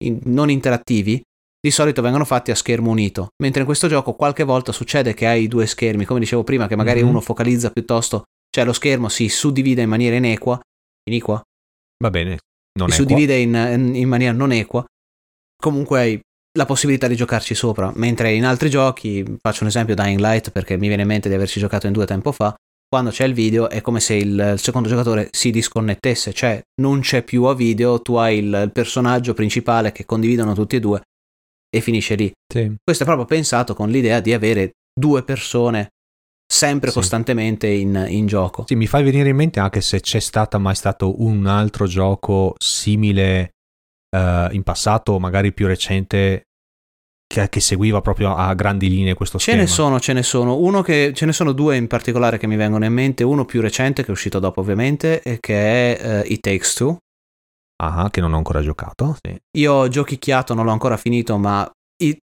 in, 0.04 0.20
non 0.26 0.52
interattivi, 0.52 1.20
di 1.60 1.72
solito 1.72 2.02
vengono 2.02 2.26
fatti 2.26 2.52
a 2.52 2.56
schermo 2.56 2.92
unito, 2.92 3.30
mentre 3.42 3.62
in 3.62 3.66
questo 3.66 3.88
gioco 3.88 4.14
qualche 4.14 4.44
volta 4.44 4.72
succede 4.72 5.16
che 5.16 5.26
hai 5.26 5.48
due 5.48 5.66
schermi, 5.66 6.06
come 6.06 6.20
dicevo 6.20 6.44
prima, 6.44 6.68
che 6.68 6.76
magari 6.76 7.00
mm-hmm. 7.00 7.10
uno 7.10 7.22
focalizza 7.22 7.72
piuttosto 7.72 8.24
cioè 8.50 8.66
lo 8.66 8.74
schermo 8.74 9.10
si 9.10 9.30
suddivide 9.30 9.84
in 9.84 9.90
maniera 9.90 10.16
inequa, 10.16 10.60
iniqua? 11.08 11.42
Va 12.04 12.10
bene, 12.10 12.40
non 12.80 12.90
si 12.90 12.96
suddivide 12.96 13.38
in, 13.38 13.54
in, 13.96 14.08
maniera 14.08 14.36
non 14.36 14.52
equa, 14.52 14.84
comunque 15.62 16.00
hai 16.00 16.20
la 16.58 16.66
possibilità 16.66 17.08
di 17.08 17.16
giocarci 17.16 17.54
sopra, 17.54 17.92
mentre 17.96 18.34
in 18.34 18.46
altri 18.46 18.70
giochi, 18.70 19.24
faccio 19.40 19.64
un 19.64 19.70
esempio 19.70 19.96
Dying 19.96 20.20
Light 20.20 20.52
perché 20.52 20.78
mi 20.78 20.88
viene 20.88 21.04
in 21.04 21.08
mente 21.08 21.30
di 21.30 21.36
averci 21.36 21.60
giocato 21.60 21.88
in 21.88 21.94
due 21.94 22.06
tempo 22.06 22.32
fa, 22.32 22.56
quando 22.88 23.12
c'è 23.12 23.26
il 23.26 23.34
video 23.34 23.70
è 23.70 23.82
come 23.82 24.00
se 24.00 24.16
il, 24.16 24.56
secondo 24.58 24.90
giocatore 24.90 25.30
si 25.32 25.52
disconnettesse, 25.52 26.34
cioè 26.34 26.60
non 26.82 27.02
c'è 27.02 27.24
più 27.24 27.44
a 27.44 27.54
video, 27.54 28.02
tu 28.02 28.16
hai 28.16 28.40
il, 28.40 28.72
personaggio 28.74 29.36
principale 29.36 29.92
che 29.92 30.06
condividono 30.06 30.56
tutti 30.56 30.78
e 30.78 30.80
due 30.80 31.02
e 31.70 31.82
finisce 31.82 32.16
lì. 32.16 32.32
Sì. 32.52 32.74
Questo 32.84 33.04
è 33.04 33.06
proprio 33.06 33.28
pensato 33.28 33.76
con 33.76 33.90
l'idea 33.90 34.20
di 34.20 34.34
avere 34.34 34.72
due 34.92 35.24
persone 35.24 35.90
sempre 36.52 36.90
sì. 36.90 36.96
costantemente 36.96 37.68
in, 37.68 38.08
in, 38.10 38.26
gioco. 38.26 38.64
Sì, 38.66 38.74
mi 38.74 38.88
fai 38.88 39.04
venire 39.04 39.30
in 39.30 39.36
mente 39.36 39.60
anche 39.60 39.82
se 39.82 40.00
c'è 40.00 40.20
stato 40.20 40.60
mai 40.60 40.74
stato 40.74 41.22
un 41.22 41.46
altro 41.46 41.86
gioco 41.86 42.56
simile 42.58 43.52
uh, 44.16 44.54
in 44.54 44.64
passato, 44.64 45.20
magari 45.20 45.54
più 45.54 45.68
recente, 45.68 46.44
che, 47.28 47.50
che, 47.50 47.60
seguiva 47.60 48.02
proprio 48.02 48.36
a 48.36 48.54
grandi 48.54 48.90
linee 48.90 49.14
questo 49.14 49.38
ce 49.38 49.52
schema. 49.52 49.58
Ce 49.58 49.64
ne 49.64 49.70
sono, 49.70 50.00
ce 50.00 50.14
ne 50.14 50.24
sono. 50.24 50.58
Uno 50.58 50.82
che, 50.82 51.12
ce 51.14 51.26
ne 51.26 51.34
sono 51.34 51.52
due 51.52 51.78
in 51.78 51.88
particolare 51.88 52.38
che 52.38 52.48
mi 52.48 52.56
vengono 52.56 52.86
in 52.86 52.94
mente, 52.94 53.24
uno 53.24 53.46
più 53.46 53.62
recente 53.62 54.02
che 54.02 54.10
è 54.10 54.12
uscito 54.12 54.40
dopo 54.40 54.62
ovviamente, 54.62 55.22
e 55.22 55.40
che 55.40 55.96
è 55.96 56.22
uh, 56.22 56.32
It 56.32 56.40
Takes 56.40 56.74
Two. 56.74 56.98
Ah, 57.82 58.10
che 58.10 58.20
non 58.20 58.34
ho 58.34 58.38
ancora 58.38 58.62
giocato. 58.62 59.18
Sì. 59.22 59.38
Io 59.58 59.74
ho 59.74 59.88
giochicchiato, 59.88 60.54
non 60.54 60.66
l'ho 60.66 60.72
ancora 60.72 60.98
finito, 60.98 61.38
ma 61.38 61.70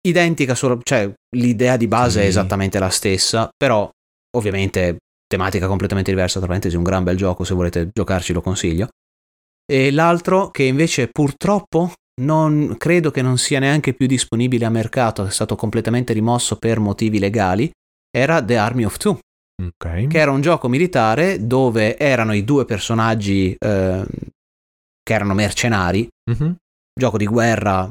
identica 0.07 0.55
solo, 0.55 0.81
cioè 0.83 1.11
l'idea 1.37 1.77
di 1.77 1.89
base 1.89 2.21
sì. 2.21 2.27
è 2.27 2.29
esattamente 2.29 2.79
la 2.79 2.91
stessa, 2.91 3.49
però 3.57 3.89
ovviamente 4.37 4.99
tematica 5.27 5.67
completamente 5.67 6.11
diversa, 6.11 6.39
tra 6.39 6.47
parentesi 6.47 6.77
un 6.77 6.83
gran 6.83 7.05
bel 7.05 7.17
gioco, 7.17 7.45
se 7.45 7.55
volete 7.55 7.91
giocarci 7.93 8.33
lo 8.33 8.41
consiglio. 8.41 8.89
E 9.71 9.91
l'altro 9.91 10.51
che 10.51 10.63
invece 10.65 11.09
purtroppo 11.09 11.93
non, 12.23 12.77
credo 12.79 13.11
che 13.11 13.23
non 13.23 13.39
sia 13.39 13.59
neanche 13.59 13.93
più 13.93 14.07
disponibile 14.07 14.65
a 14.65 14.71
mercato, 14.71 15.25
è 15.25 15.31
stato 15.31 15.57
completamente 15.57 16.13
rimosso 16.13 16.57
per 16.57 16.81
motivi 16.81 17.19
legali, 17.19 17.71
era 18.11 18.43
The 18.43 18.57
Army 18.57 18.85
of 18.85 18.97
Two. 18.97 19.19
Okay. 19.61 20.07
Che 20.07 20.19
era 20.19 20.31
un 20.31 20.41
gioco 20.41 20.69
militare 20.69 21.45
dove 21.45 21.99
erano 21.99 22.33
i 22.33 22.45
due 22.45 22.65
personaggi 22.65 23.55
eh, 23.59 24.07
che 25.03 25.13
erano 25.13 25.35
mercenari, 25.35 26.09
mm-hmm. 26.31 26.53
gioco 26.99 27.19
di 27.19 27.27
guerra 27.27 27.91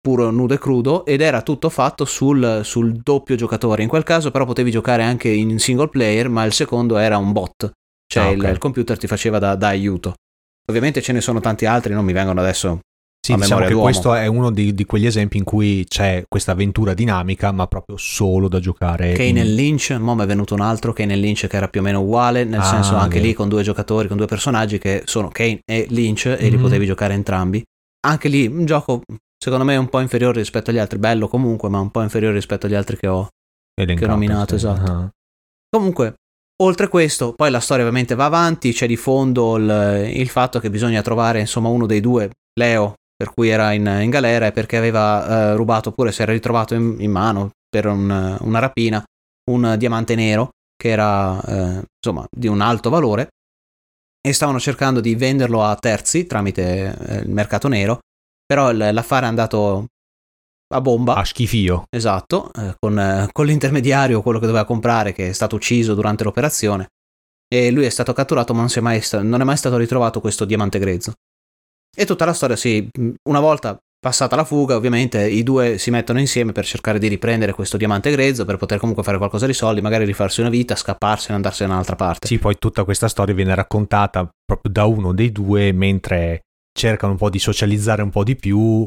puro 0.00 0.30
nudo 0.30 0.52
e 0.52 0.58
crudo 0.58 1.06
ed 1.06 1.22
era 1.22 1.40
tutto 1.40 1.70
fatto 1.70 2.04
sul, 2.04 2.60
sul, 2.62 2.92
doppio 2.92 3.36
giocatore. 3.36 3.82
In 3.82 3.88
quel 3.88 4.02
caso 4.02 4.30
però 4.30 4.44
potevi 4.44 4.70
giocare 4.70 5.02
anche 5.02 5.28
in 5.28 5.58
single 5.58 5.88
player, 5.88 6.28
ma 6.28 6.44
il 6.44 6.52
secondo 6.52 6.98
era 6.98 7.16
un 7.16 7.32
bot, 7.32 7.72
cioè 8.06 8.24
ah, 8.24 8.28
okay. 8.28 8.38
il, 8.38 8.52
il, 8.52 8.58
computer 8.58 8.98
ti 8.98 9.06
faceva 9.06 9.38
da, 9.38 9.54
da, 9.54 9.68
aiuto. 9.68 10.14
Ovviamente 10.66 11.02
ce 11.02 11.12
ne 11.12 11.20
sono 11.20 11.40
tanti 11.40 11.66
altri, 11.66 11.92
non 11.92 12.04
mi 12.04 12.12
vengono 12.12 12.40
adesso. 12.40 12.80
Sì, 13.24 13.32
a 13.32 13.36
diciamo 13.36 13.62
che 13.62 13.68
d'uomo. 13.68 13.84
questo 13.84 14.12
è 14.14 14.26
uno 14.26 14.50
di, 14.50 14.74
di, 14.74 14.84
quegli 14.84 15.06
esempi 15.06 15.38
in 15.38 15.44
cui 15.44 15.86
c'è 15.88 16.24
questa 16.28 16.52
avventura 16.52 16.92
dinamica, 16.92 17.52
ma 17.52 17.66
proprio 17.66 17.96
solo 17.96 18.48
da 18.48 18.60
giocare. 18.60 19.14
Kane 19.14 19.40
in... 19.40 19.54
Lynch, 19.54 19.96
mo' 19.98 20.14
mi 20.14 20.24
è 20.24 20.26
venuto 20.26 20.52
un 20.52 20.60
altro 20.60 20.92
Kane 20.92 21.16
Lynch 21.16 21.46
che 21.46 21.56
era 21.56 21.68
più 21.68 21.80
o 21.80 21.82
meno 21.82 22.02
uguale, 22.02 22.44
nel 22.44 22.60
ah, 22.60 22.64
senso 22.64 22.96
anche 22.96 23.16
vero. 23.16 23.26
lì 23.28 23.32
con 23.32 23.48
due 23.48 23.62
giocatori, 23.62 24.08
con 24.08 24.18
due 24.18 24.26
personaggi 24.26 24.78
che 24.78 25.02
sono 25.06 25.28
Kane 25.28 25.60
e 25.64 25.86
Lynch 25.88 26.26
e 26.26 26.48
li 26.48 26.56
mhm. 26.56 26.62
potevi 26.62 26.84
giocare 26.84 27.14
entrambi. 27.14 27.62
Anche 28.06 28.28
lì 28.28 28.46
un 28.46 28.66
gioco 28.66 29.00
secondo 29.44 29.64
me 29.64 29.76
un 29.76 29.88
po' 29.88 30.00
inferiore 30.00 30.38
rispetto 30.38 30.70
agli 30.70 30.78
altri, 30.78 30.98
bello 30.98 31.28
comunque, 31.28 31.68
ma 31.68 31.78
un 31.78 31.90
po' 31.90 32.00
inferiore 32.02 32.34
rispetto 32.34 32.64
agli 32.64 32.74
altri 32.74 32.96
che 32.96 33.08
ho, 33.08 33.28
che 33.74 34.04
ho 34.04 34.06
nominato, 34.06 34.56
sì. 34.58 34.66
esatto. 34.66 34.90
Uh-huh. 34.90 35.08
Comunque, 35.68 36.14
oltre 36.62 36.88
questo, 36.88 37.32
poi 37.32 37.50
la 37.50 37.60
storia 37.60 37.84
ovviamente 37.84 38.14
va 38.14 38.26
avanti, 38.26 38.72
c'è 38.72 38.86
di 38.86 38.96
fondo 38.96 39.56
il, 39.56 40.10
il, 40.14 40.28
fatto 40.28 40.60
che 40.60 40.70
bisogna 40.70 41.02
trovare 41.02 41.40
insomma 41.40 41.68
uno 41.68 41.86
dei 41.86 42.00
due, 42.00 42.30
Leo, 42.58 42.94
per 43.16 43.32
cui 43.32 43.48
era 43.48 43.72
in, 43.72 43.86
in 44.02 44.10
galera 44.10 44.46
e 44.46 44.52
perché 44.52 44.76
aveva 44.76 45.52
uh, 45.52 45.56
rubato 45.56 45.90
oppure 45.90 46.12
si 46.12 46.22
era 46.22 46.32
ritrovato 46.32 46.74
in, 46.74 46.96
in 46.98 47.10
mano 47.10 47.50
per 47.68 47.86
un, 47.86 48.36
una 48.40 48.58
rapina 48.58 49.02
un 49.50 49.74
diamante 49.78 50.14
nero 50.14 50.50
che 50.76 50.88
era 50.88 51.32
uh, 51.32 51.82
insomma 51.96 52.26
di 52.30 52.48
un 52.48 52.60
alto 52.60 52.90
valore 52.90 53.28
e 54.20 54.32
stavano 54.32 54.58
cercando 54.58 55.00
di 55.00 55.14
venderlo 55.14 55.62
a 55.62 55.76
terzi 55.76 56.26
tramite 56.26 56.96
uh, 56.98 57.12
il 57.24 57.30
mercato 57.30 57.68
nero 57.68 57.98
però 58.44 58.72
l'affare 58.72 59.26
è 59.26 59.28
andato 59.28 59.86
a 60.74 60.80
bomba. 60.80 61.14
A 61.14 61.24
schifio. 61.24 61.84
Esatto, 61.90 62.50
eh, 62.52 62.74
con, 62.78 62.98
eh, 62.98 63.28
con, 63.32 63.46
l'intermediario, 63.46 64.22
quello 64.22 64.38
che 64.38 64.46
doveva 64.46 64.64
comprare, 64.64 65.12
che 65.12 65.28
è 65.28 65.32
stato 65.32 65.56
ucciso 65.56 65.94
durante 65.94 66.24
l'operazione. 66.24 66.88
E 67.48 67.70
lui 67.70 67.84
è 67.84 67.90
stato 67.90 68.12
catturato, 68.12 68.52
ma 68.52 68.60
non, 68.60 68.70
è 68.74 68.80
mai, 68.80 69.00
sta- 69.00 69.22
non 69.22 69.40
è 69.40 69.44
mai 69.44 69.56
stato 69.56 69.76
ritrovato 69.76 70.20
questo 70.20 70.44
diamante 70.44 70.78
grezzo. 70.78 71.12
E 71.96 72.04
tutta 72.04 72.24
la 72.24 72.32
storia 72.32 72.56
si. 72.56 72.88
Una 73.28 73.40
volta 73.40 73.78
passata 74.04 74.36
la 74.36 74.44
fuga, 74.44 74.76
ovviamente 74.76 75.26
i 75.26 75.42
due 75.42 75.78
si 75.78 75.90
mettono 75.90 76.18
insieme 76.18 76.52
per 76.52 76.66
cercare 76.66 76.98
di 76.98 77.08
riprendere 77.08 77.52
questo 77.52 77.76
diamante 77.76 78.10
grezzo, 78.10 78.44
per 78.44 78.56
poter 78.56 78.78
comunque 78.78 79.02
fare 79.02 79.16
qualcosa 79.16 79.46
di 79.46 79.54
soldi, 79.54 79.80
magari 79.80 80.04
rifarsi 80.04 80.40
una 80.40 80.50
vita, 80.50 80.74
scapparsene 80.74 81.32
e 81.32 81.36
andarsene 81.36 81.68
da 81.68 81.74
un'altra 81.74 81.96
parte. 81.96 82.26
Sì, 82.26 82.38
poi 82.38 82.58
tutta 82.58 82.84
questa 82.84 83.08
storia 83.08 83.34
viene 83.34 83.54
raccontata 83.54 84.28
proprio 84.44 84.72
da 84.72 84.84
uno 84.84 85.14
dei 85.14 85.32
due 85.32 85.72
mentre 85.72 86.42
cercano 86.76 87.12
un 87.12 87.18
po' 87.18 87.30
di 87.30 87.38
socializzare 87.38 88.02
un 88.02 88.10
po' 88.10 88.24
di 88.24 88.36
più. 88.36 88.86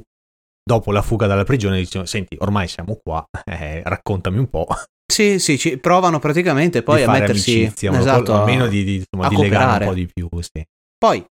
Dopo 0.67 0.91
la 0.91 1.01
fuga 1.01 1.27
dalla 1.27 1.45
prigione 1.45 1.79
dicono, 1.79 2.03
senti, 2.03 2.35
ormai 2.41 2.67
siamo 2.67 2.99
qua, 3.01 3.25
eh, 3.49 3.81
raccontami 3.85 4.37
un 4.37 4.49
po'. 4.49 4.67
Sì, 5.09 5.39
sì, 5.39 5.57
ci 5.57 5.77
provano 5.77 6.19
praticamente 6.19 6.83
poi 6.83 7.03
a 7.03 7.09
mettersi... 7.09 7.51
Amicizia, 7.51 7.97
esatto, 7.97 8.33
almeno 8.33 8.67
di, 8.67 8.83
di, 8.83 8.95
insomma, 8.95 9.29
di 9.29 9.37
legare 9.37 9.85
un 9.85 9.89
po' 9.91 9.95
di 9.95 10.09
più. 10.13 10.27
Sì. 10.41 10.61
Poi, 10.97 11.25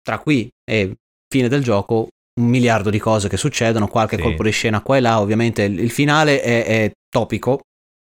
tra 0.00 0.20
qui 0.20 0.48
e 0.64 0.94
fine 1.28 1.48
del 1.48 1.64
gioco, 1.64 2.06
un 2.40 2.46
miliardo 2.46 2.90
di 2.90 3.00
cose 3.00 3.28
che 3.28 3.36
succedono, 3.36 3.88
qualche 3.88 4.14
sì. 4.14 4.22
colpo 4.22 4.44
di 4.44 4.52
scena 4.52 4.82
qua 4.82 4.98
e 4.98 5.00
là, 5.00 5.20
ovviamente 5.20 5.64
il 5.64 5.90
finale 5.90 6.40
è, 6.40 6.64
è 6.64 6.92
topico, 7.08 7.62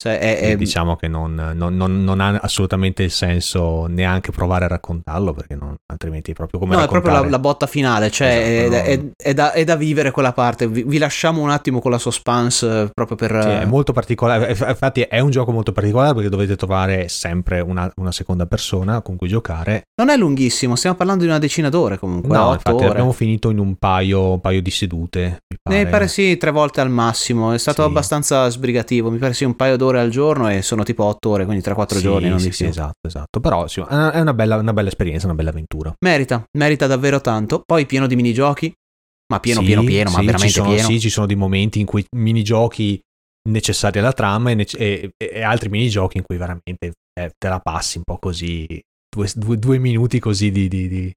cioè 0.01 0.21
è, 0.21 0.39
è... 0.39 0.57
Diciamo 0.57 0.95
che 0.95 1.09
non, 1.09 1.35
non, 1.57 1.77
non, 1.77 2.05
non, 2.05 2.21
ha 2.21 2.39
assolutamente 2.41 3.03
il 3.03 3.11
senso 3.11 3.87
neanche 3.87 4.31
provare 4.31 4.67
a 4.67 4.69
raccontarlo, 4.69 5.33
perché 5.33 5.59
altrimenti 5.87 6.31
è 6.31 6.35
proprio 6.35 6.61
come... 6.61 6.77
No, 6.77 6.83
raccontare... 6.83 7.09
è 7.09 7.11
proprio 7.11 7.31
la, 7.31 7.37
la 7.37 7.43
botta 7.43 7.67
finale, 7.67 8.09
cioè 8.09 8.69
esatto, 8.69 9.17
è, 9.17 9.35
da, 9.35 9.51
è, 9.51 9.65
da, 9.65 9.75
vivere 9.75 10.13
quella 10.13 10.33
parte. 10.33 10.69
Vi, 10.69 10.85
vi, 10.85 10.99
lasciamo 10.99 11.43
un 11.43 11.51
attimo 11.51 11.81
con 11.81 11.91
la 11.91 11.99
suspense 11.99 12.83
eh, 12.83 12.91
proprio 12.95 13.17
per... 13.17 13.43
Sì, 13.43 13.49
è 13.49 13.65
molto 13.65 13.93
particolare, 13.93 14.53
infatti 14.53 15.01
è 15.01 15.19
un 15.19 15.31
gioco 15.31 15.51
molto 15.51 15.73
particolare 15.73 16.15
perché 16.15 16.29
dovete 16.29 16.55
trovare 16.55 17.09
sempre 17.09 17.59
una, 17.59 17.91
una 17.97 18.13
seconda 18.13 18.47
persona 18.47 19.01
con 19.01 19.17
cui 19.17 19.27
giocare. 19.27 19.89
Non 20.01 20.11
è 20.11 20.17
lunghissimo, 20.17 20.77
stiamo 20.77 20.95
parlando 20.95 21.25
di 21.25 21.29
una 21.29 21.41
decina 21.41 21.71
d'ore 21.71 21.99
comunque. 21.99 22.37
No, 22.37 22.53
infatti 22.53 22.85
ore. 22.85 22.91
abbiamo 22.91 23.11
finito 23.11 23.51
in 23.51 23.59
un 23.59 23.75
paio, 23.75 24.35
un 24.35 24.41
paio 24.41 24.63
di 24.63 24.71
sedute. 24.71 25.43
Mi 25.49 25.59
pare. 25.61 25.85
mi 25.85 25.91
pare 25.91 26.07
sì, 26.07 26.37
tre 26.37 26.53
volte 26.53 26.81
al 26.81 26.91
massimo, 26.91 27.51
è 27.51 27.59
stato 27.59 27.83
sì. 27.83 27.89
abbastanza 27.89 28.49
sbrigativo, 28.49 29.11
mi 29.11 29.19
pare 29.19 29.35
sì, 29.35 29.43
un 29.43 29.57
paio 29.57 29.77
d'ore 29.77 29.88
ore 29.89 30.01
al 30.01 30.11
giorno 30.11 30.49
e 30.49 30.63
sono 30.63 30.83
tipo 30.83 31.05
8 31.05 31.29
ore, 31.31 31.45
quindi 31.45 31.63
3-4 31.63 31.97
sì, 31.97 32.03
giorni, 32.03 32.29
non 32.29 32.39
sì, 32.39 32.47
di 32.49 32.53
sì, 32.53 32.63
più. 32.63 32.73
esatto, 32.73 33.07
esatto. 33.07 33.41
Però 33.41 33.67
sì, 33.67 33.81
è 33.81 34.21
una 34.21 34.35
bella, 34.35 34.57
una 34.57 34.73
bella 34.73 34.89
esperienza, 34.89 35.27
una 35.27 35.35
bella 35.35 35.51
avventura. 35.51 35.93
Merita, 36.05 36.45
merita 36.59 36.87
davvero 36.87 37.21
tanto. 37.21 37.63
Poi 37.65 37.87
pieno 37.87 38.07
di 38.07 38.17
minigiochi, 38.17 38.73
ma 39.33 39.41
pieno, 39.41 39.61
Sì, 39.61 39.67
pieno, 39.67 39.83
pieno, 39.85 40.11
ma 40.11 40.17
veramente 40.19 40.47
ci 40.49 40.55
sono, 40.61 40.69
pieno. 40.73 40.89
Sì, 40.89 41.01
ci 41.01 41.11
sono 41.11 41.27
dei 41.27 41.37
momenti 41.37 41.81
in 41.81 41.87
cui 41.87 42.05
minigiochi 42.17 43.01
necessari 43.49 43.99
alla 43.99 44.13
trama 44.13 44.51
e, 44.51 44.67
e- 44.77 45.11
e 45.17 45.43
altri 45.43 45.69
minigiochi 45.69 46.19
in 46.19 46.25
cui 46.25 46.37
veramente 46.37 46.93
eh, 47.19 47.31
te 47.37 47.49
la 47.49 47.61
passi 47.61 47.97
un 47.99 48.05
po' 48.05 48.19
così, 48.19 48.67
due, 49.09 49.29
due- 49.35 49.59
due 49.59 49.79
minuti 49.79 50.19
così 50.19 50.51
di, 50.51 50.69
di, 50.69 50.89
di 50.89 51.13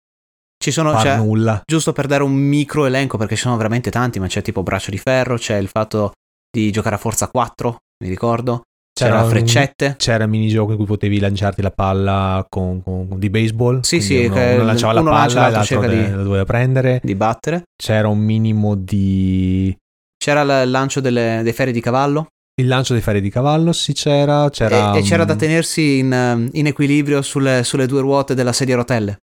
Ci 0.61 0.71
sono, 0.71 0.97
cioè, 0.97 1.17
nulla. 1.17 1.61
giusto 1.65 1.91
per 1.93 2.07
dare 2.07 2.23
un 2.23 2.33
micro 2.33 2.85
elenco, 2.85 3.17
perché 3.17 3.35
ci 3.35 3.41
sono 3.41 3.57
veramente 3.57 3.91
tanti, 3.91 4.19
ma 4.19 4.27
c'è 4.27 4.41
tipo 4.41 4.63
Braccio 4.63 4.91
di 4.91 4.97
Ferro, 4.97 5.37
c'è 5.37 5.57
il 5.57 5.67
fatto 5.67 6.11
di 6.49 6.71
giocare 6.71 6.95
a 6.95 6.99
Forza 6.99 7.27
4, 7.29 7.77
mi 8.01 8.09
ricordo, 8.09 8.63
c'era, 8.93 9.21
un- 9.23 9.29
freccette. 9.29 9.95
C'era 9.97 10.23
il 10.25 10.29
minigioco 10.29 10.71
in 10.71 10.77
cui 10.77 10.85
potevi 10.85 11.19
lanciarti 11.19 11.61
la 11.61 11.71
palla 11.71 12.45
con, 12.49 12.81
con- 12.83 13.07
di 13.17 13.29
baseball. 13.29 13.81
Sì, 13.81 14.01
sì, 14.01 14.25
uno, 14.25 14.35
uno 14.53 14.63
lanciava 14.63 14.93
la 14.93 14.99
uno 15.01 15.09
lancia, 15.11 15.35
palla 15.35 15.47
e 15.47 15.51
l'altro 15.51 15.79
l'altro 15.81 15.95
di- 15.95 16.09
la 16.15 16.23
doveva 16.23 16.43
prendere. 16.45 16.99
di 17.03 17.15
battere. 17.15 17.63
C'era 17.75 18.07
un 18.07 18.19
minimo 18.19 18.75
di... 18.75 19.75
C'era 20.17 20.61
il 20.63 20.69
lancio 20.69 20.99
delle- 20.99 21.41
dei 21.43 21.53
ferri 21.53 21.71
di 21.71 21.81
cavallo 21.81 22.27
Il 22.61 22.67
lancio 22.67 22.93
dei 22.93 23.01
ferri 23.01 23.21
di 23.21 23.29
cavallo, 23.31 23.71
sì 23.71 23.93
c'era. 23.93 24.49
c'era 24.51 24.93
e, 24.93 24.99
e 24.99 25.01
c'era 25.01 25.23
da 25.25 25.33
mm, 25.33 25.37
tenersi 25.37 25.97
in, 25.99 26.11
um, 26.11 26.49
in 26.51 26.67
equilibrio 26.67 27.21
sulle, 27.23 27.63
sulle 27.63 27.87
due 27.87 28.01
ruote 28.01 28.35
della 28.35 28.51
sedia 28.53 28.75
a 28.75 28.77
rotelle. 28.77 29.17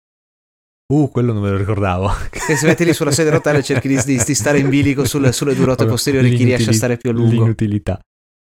Uh, 0.94 1.10
quello 1.10 1.32
non 1.32 1.42
me 1.42 1.50
lo 1.50 1.56
ricordavo. 1.56 2.08
Che 2.30 2.54
se 2.56 2.66
metti 2.66 2.84
lì 2.84 2.92
sulla 2.94 3.10
sedia 3.10 3.32
a 3.32 3.34
rotelle 3.34 3.62
cerchi 3.62 3.88
di, 3.88 4.00
di- 4.04 4.22
di 4.24 4.34
stare 4.34 4.58
in 4.60 4.68
bilico 4.68 5.04
sulle, 5.04 5.32
sulle 5.32 5.54
due 5.54 5.64
ruote 5.64 5.84
posteriori, 5.84 6.32
chi 6.34 6.44
riesce 6.44 6.70
a 6.70 6.72
stare 6.72 6.96
più 6.96 7.10
a 7.10 7.12
lungo. 7.12 7.32
L'inutilità. 7.32 7.98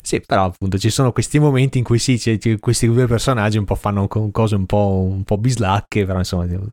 Sì, 0.03 0.21
però 0.21 0.45
appunto 0.47 0.79
ci 0.79 0.91
sono 0.91 1.13
questi 1.13 1.39
momenti 1.39 1.79
in 1.79 1.85
cui 1.85 1.99
sì, 1.99 2.17
c'è- 2.19 2.39
c'è- 2.39 2.59
questi 2.59 2.87
due 2.87 3.07
personaggi 3.07 3.59
un 3.59 3.65
po' 3.65 3.75
fanno 3.75 4.09
co- 4.09 4.31
cose 4.31 4.55
un 4.55 4.67
po', 4.67 5.07
un 5.11 5.25
po' 5.25 5.39
bislacche, 5.39 6.05
però 6.07 6.19
insomma... 6.19 6.47
C'era 6.47 6.67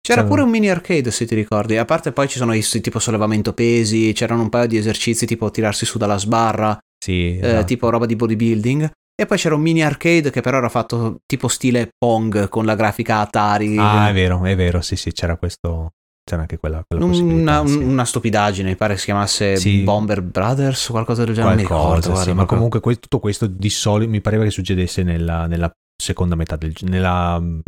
C'era- 0.00 0.24
pure 0.24 0.42
un 0.42 0.50
mini 0.50 0.68
arcade, 0.70 1.10
se 1.10 1.26
ti 1.26 1.34
ricordi. 1.34 1.76
A 1.76 1.84
parte 1.84 2.12
poi 2.12 2.28
ci 2.28 2.38
sono 2.38 2.52
i 2.54 2.62
tipo 2.62 2.98
sollevamento 3.00 3.52
pesi, 3.54 4.12
c'erano 4.12 4.42
un 4.42 4.48
paio 4.50 4.66
di 4.68 4.76
esercizi 4.76 5.26
tipo 5.26 5.50
tirarsi 5.50 5.84
su 5.84 5.98
dalla 5.98 6.16
sbarra, 6.18 6.78
Sì, 7.02 7.38
eh, 7.38 7.40
esatto. 7.46 7.64
tipo 7.64 7.88
roba 7.90 8.06
di 8.06 8.14
bodybuilding. 8.14 8.90
E 9.18 9.24
poi 9.26 9.38
c'era 9.38 9.54
un 9.54 9.62
mini 9.62 9.82
arcade 9.82 10.30
che 10.30 10.42
però 10.42 10.58
era 10.58 10.68
fatto 10.68 11.20
tipo 11.26 11.48
stile 11.48 11.88
Pong 11.96 12.48
con 12.50 12.66
la 12.66 12.74
grafica 12.76 13.18
Atari. 13.20 13.76
Ah, 13.78 14.10
è 14.10 14.12
vero, 14.12 14.44
è 14.44 14.54
vero, 14.54 14.80
sì, 14.82 14.94
sì, 14.94 15.10
c'era 15.12 15.36
questo... 15.36 15.92
C'era 16.28 16.40
anche 16.40 16.58
quella, 16.58 16.82
quella 16.84 17.04
una, 17.04 17.64
sì. 17.66 17.76
una 17.76 18.04
stupidaggine, 18.04 18.68
mi 18.70 18.74
pare 18.76 18.94
che 18.94 18.98
si 18.98 19.04
chiamasse 19.06 19.56
Sì. 19.56 19.82
Bomber 19.82 20.22
Brothers 20.22 20.88
o 20.88 20.92
qualcosa 20.92 21.24
del 21.24 21.34
genere. 21.34 21.54
non 21.54 21.62
mi 21.62 21.66
Qualcosa, 21.68 21.88
ricordo, 21.94 22.02
sì, 22.06 22.10
guarda, 22.10 22.30
ma 22.30 22.34
proprio. 22.38 22.56
comunque 22.56 22.80
que- 22.80 22.98
tutto 22.98 23.18
questo 23.20 23.46
di 23.46 23.70
solito 23.70 24.10
mi 24.10 24.20
pareva 24.20 24.42
che 24.42 24.50
succedesse 24.50 25.04
nella, 25.04 25.46
nella 25.46 25.70
seconda 25.96 26.34
metà 26.34 26.56
del 26.56 26.74
nella 26.82 27.38
mm, 27.40 27.60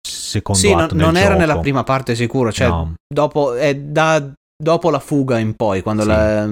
secondo 0.00 0.58
Sì, 0.58 0.72
no- 0.72 0.78
atto 0.84 0.94
del 0.94 1.04
non 1.04 1.16
era 1.16 1.26
gioco. 1.32 1.38
nella 1.38 1.58
prima 1.58 1.84
parte 1.84 2.14
sicuro, 2.14 2.50
cioè 2.50 2.68
No. 2.68 2.94
dopo, 3.12 3.52
è 3.54 3.76
da, 3.76 4.32
dopo 4.56 4.88
la 4.90 5.00
fuga 5.00 5.38
in 5.38 5.54
poi, 5.54 5.82
quando 5.82 6.04
la, 6.06 6.48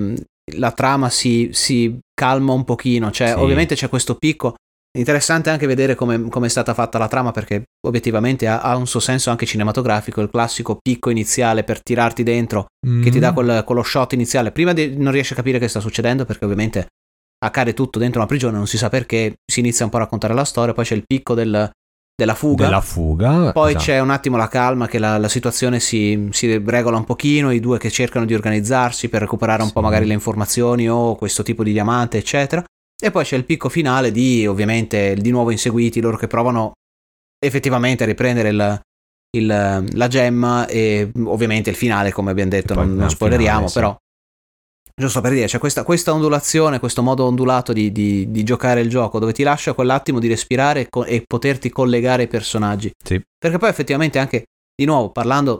la 0.56 0.72
trama 0.72 1.08
si, 1.08 1.48
si 1.52 1.98
calma 2.12 2.52
un 2.52 2.64
pochino, 2.64 3.10
cioè 3.10 3.34
ovviamente 3.34 3.74
c'è 3.74 3.88
questo 3.88 4.14
picco. 4.16 4.56
Interessante 4.96 5.50
anche 5.50 5.66
vedere 5.66 5.94
come 5.94 6.28
come 6.28 6.46
è 6.46 6.50
stata 6.50 6.72
fatta 6.74 6.98
la 6.98 7.08
trama 7.08 7.30
perché 7.30 7.64
obiettivamente 7.86 8.46
ha, 8.46 8.60
ha 8.60 8.76
un 8.76 8.86
suo 8.86 9.00
senso 9.00 9.30
anche 9.30 9.46
cinematografico, 9.46 10.20
il 10.20 10.30
classico 10.30 10.78
picco 10.82 11.10
iniziale 11.10 11.64
per 11.64 11.82
tirarti 11.82 12.22
dentro 12.22 12.66
che 13.02 13.10
ti 13.10 13.18
dà 13.18 13.30
Mm, 13.30 13.34
quel- 13.34 13.64
quello 13.64 13.82
shot 13.82 14.12
iniziale. 14.14 14.52
Prima 14.52 14.72
di- 14.72 14.96
non 14.96 15.12
riesci 15.12 15.32
a 15.32 15.36
capire 15.36 15.58
che 15.58 15.68
sta 15.68 15.80
succedendo 15.80 16.24
perché 16.24 16.44
ovviamente 16.44 16.86
accade 17.44 17.74
tutto 17.74 17.98
dentro 17.98 18.20
una 18.20 18.28
prigione, 18.28 18.56
non 18.56 18.66
si 18.66 18.78
sa 18.78 18.88
perché, 18.88 19.34
si 19.44 19.60
inizia 19.60 19.84
un 19.84 19.90
po' 19.90 19.98
a 19.98 20.00
raccontare 20.00 20.34
la 20.34 20.44
storia, 20.44 20.72
poi 20.72 20.84
c'è 20.84 20.94
il 20.94 21.04
picco 21.06 21.34
del- 21.34 21.70
della 22.16 22.34
fuga. 22.34 22.64
della 22.64 22.80
fuga. 22.80 23.52
Poi 23.52 23.70
esatto. 23.70 23.84
c'è 23.84 23.98
un 24.00 24.08
attimo 24.10 24.38
la 24.38 24.48
calma, 24.48 24.86
che 24.88 24.98
la, 24.98 25.18
la 25.18 25.28
situazione 25.28 25.78
si, 25.80 26.28
si 26.30 26.56
regola 26.64 26.96
un 26.96 27.04
pochino, 27.04 27.50
i 27.50 27.60
due 27.60 27.76
che 27.76 27.90
cercano 27.90 28.24
di 28.24 28.34
organizzarsi 28.34 29.10
per 29.10 29.20
recuperare 29.20 29.62
un 29.62 29.70
po' 29.70 29.80
Sì. 29.80 29.84
magari 29.84 30.06
le 30.06 30.14
informazioni 30.14 30.88
o 30.88 31.14
questo 31.16 31.42
tipo 31.42 31.62
di 31.62 31.72
diamante, 31.72 32.16
eccetera. 32.16 32.64
E 32.98 33.10
poi 33.10 33.24
c'è 33.24 33.36
il 33.36 33.44
picco 33.44 33.68
finale 33.68 34.10
di, 34.10 34.46
ovviamente, 34.46 35.14
di 35.14 35.30
nuovo 35.30 35.50
inseguiti, 35.50 36.00
loro 36.00 36.16
che 36.16 36.26
provano 36.26 36.72
effettivamente 37.38 38.04
a 38.04 38.06
riprendere 38.06 38.48
il- 38.48 38.80
il- 39.36 39.88
la 39.92 40.08
gemma 40.08 40.66
e 40.66 41.10
ovviamente 41.24 41.68
il 41.70 41.76
finale, 41.76 42.10
come 42.12 42.30
abbiamo 42.30 42.50
detto, 42.50 42.74
non, 42.74 42.94
non 42.94 43.10
spoileriamo, 43.10 43.68
finale, 43.68 43.68
sì. 43.68 43.74
però... 43.74 43.96
Giusto 44.98 45.20
per 45.20 45.32
dire, 45.32 45.44
c'è 45.46 45.58
questa, 45.58 45.82
questa 45.82 46.14
ondulazione, 46.14 46.78
questo 46.78 47.02
modo 47.02 47.26
ondulato 47.26 47.74
di, 47.74 47.92
di- 47.92 48.30
di 48.30 48.42
giocare 48.44 48.80
il 48.80 48.88
gioco 48.88 49.18
dove 49.18 49.34
ti 49.34 49.42
lascia 49.42 49.74
quell'attimo 49.74 50.18
di 50.18 50.26
respirare 50.26 50.80
e 50.80 50.88
co- 50.88 51.04
e 51.04 51.22
poterti 51.26 51.68
collegare 51.68 52.22
ai 52.22 52.28
personaggi. 52.28 52.90
Sì. 53.04 53.22
Perché 53.36 53.58
poi 53.58 53.68
effettivamente 53.68 54.18
anche, 54.18 54.44
di 54.74 54.86
nuovo, 54.86 55.10
parlando 55.10 55.58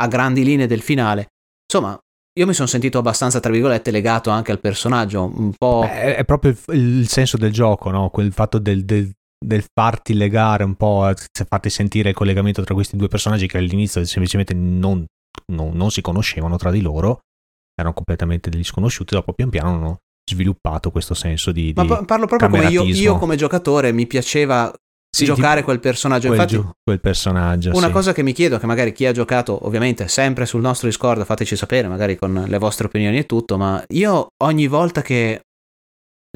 a 0.00 0.06
grandi 0.06 0.44
linee 0.44 0.68
del 0.68 0.82
finale, 0.82 1.26
insomma, 1.68 1.98
io 2.38 2.46
mi 2.46 2.52
sono 2.52 2.68
sentito 2.68 2.98
abbastanza, 2.98 3.40
tra 3.40 3.50
virgolette, 3.50 3.90
legato 3.90 4.28
anche 4.30 4.52
al 4.52 4.60
personaggio, 4.60 5.32
un 5.34 5.52
po'... 5.56 5.84
È, 5.84 6.16
è 6.16 6.24
proprio 6.24 6.54
il, 6.68 6.98
il 7.00 7.08
senso 7.08 7.36
del 7.38 7.50
gioco, 7.52 7.90
no? 7.90 8.10
Quel 8.10 8.32
fatto 8.32 8.58
del, 8.58 8.84
del- 8.84 9.10
del 9.38 9.64
farti 9.72 10.14
legare 10.14 10.64
un 10.64 10.74
po', 10.74 11.10
se 11.14 11.44
farti 11.48 11.70
sentire 11.70 12.10
il 12.10 12.14
collegamento 12.14 12.62
tra 12.62 12.74
questi 12.74 12.96
due 12.96 13.08
personaggi 13.08 13.46
che 13.46 13.58
all'inizio 13.58 14.04
semplicemente 14.04 14.54
non, 14.54 15.04
non- 15.52 15.74
non 15.74 15.90
si 15.90 16.00
conoscevano 16.00 16.56
tra 16.56 16.70
di 16.70 16.80
loro, 16.80 17.20
erano 17.74 17.94
completamente 17.94 18.50
degli 18.50 18.64
sconosciuti, 18.64 19.14
dopo 19.14 19.32
pian 19.32 19.50
piano 19.50 19.68
hanno 19.68 19.96
sviluppato 20.30 20.90
questo 20.90 21.14
senso 21.14 21.52
di... 21.52 21.72
Ma 21.74 21.82
di 21.82 21.88
pa- 21.88 22.04
parlo 22.04 22.26
proprio 22.26 22.48
come 22.50 22.66
io, 22.68 22.82
io 22.82 23.16
come 23.16 23.36
giocatore 23.36 23.92
mi 23.92 24.06
piaceva 24.06 24.70
Sì, 25.16 25.24
giocare 25.24 25.62
quel 25.62 25.80
personaggio. 25.80 26.28
quel, 26.28 26.40
Infatti, 26.40 26.68
quel 26.84 27.00
personaggio. 27.00 27.70
Una 27.74 27.86
sì. 27.86 27.92
cosa 27.92 28.12
che 28.12 28.22
mi 28.22 28.32
chiedo, 28.32 28.58
che 28.58 28.66
magari 28.66 28.92
chi 28.92 29.06
ha 29.06 29.12
giocato, 29.12 29.66
ovviamente 29.66 30.08
sempre 30.08 30.46
sul 30.46 30.60
nostro 30.60 30.88
Discord, 30.88 31.24
fateci 31.24 31.56
sapere, 31.56 31.88
magari 31.88 32.16
con 32.16 32.44
le 32.46 32.58
vostre 32.58 32.86
opinioni 32.86 33.18
e 33.18 33.26
tutto, 33.26 33.56
ma 33.56 33.82
io 33.88 34.28
ogni 34.44 34.66
volta 34.66 35.02
che 35.02 35.40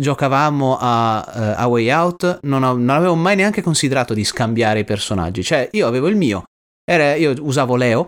giocavamo 0.01 0.79
a, 0.81 1.33
eh, 1.35 1.41
a 1.63 1.67
Way 1.67 1.91
Out 1.91 2.39
non, 2.43 2.63
ho- 2.63 2.73
non 2.77 2.91
avevo 2.91 3.15
mai 3.15 3.37
neanche 3.37 3.61
considerato 3.63 4.15
di 4.15 4.25
scambiare 4.25 4.81
i 4.81 4.85
personaggi. 4.85 5.43
Cioè, 5.43 5.69
io 5.73 5.87
avevo 5.87 6.09
il 6.09 6.17
mio, 6.17 6.45
era- 6.85 7.15
io 7.15 7.35
usavo 7.41 7.77
Leo 7.77 8.07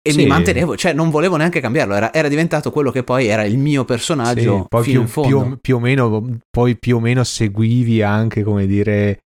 e 0.00 0.12
Sì. 0.12 0.18
mi 0.18 0.26
mantenevo, 0.26 0.76
cioè 0.76 0.92
non 0.92 1.10
volevo 1.10 1.36
neanche 1.36 1.60
cambiarlo, 1.60 1.94
era, 1.94 2.12
era 2.12 2.28
diventato 2.28 2.70
quello 2.70 2.90
che 2.92 3.02
poi 3.02 3.26
era 3.26 3.42
il 3.44 3.58
mio 3.58 3.84
personaggio 3.84 4.58
Sì, 4.60 4.64
poi 4.68 4.82
fino 4.84 4.98
più, 4.98 5.00
in 5.02 5.08
fondo. 5.08 5.42
più- 5.42 5.58
più 5.60 5.76
o 5.76 5.80
meno, 5.80 6.38
poi 6.50 6.78
più 6.78 6.96
o 6.96 7.00
meno 7.00 7.24
seguivi 7.24 8.00
anche, 8.00 8.44
come 8.44 8.66
dire, 8.66 9.18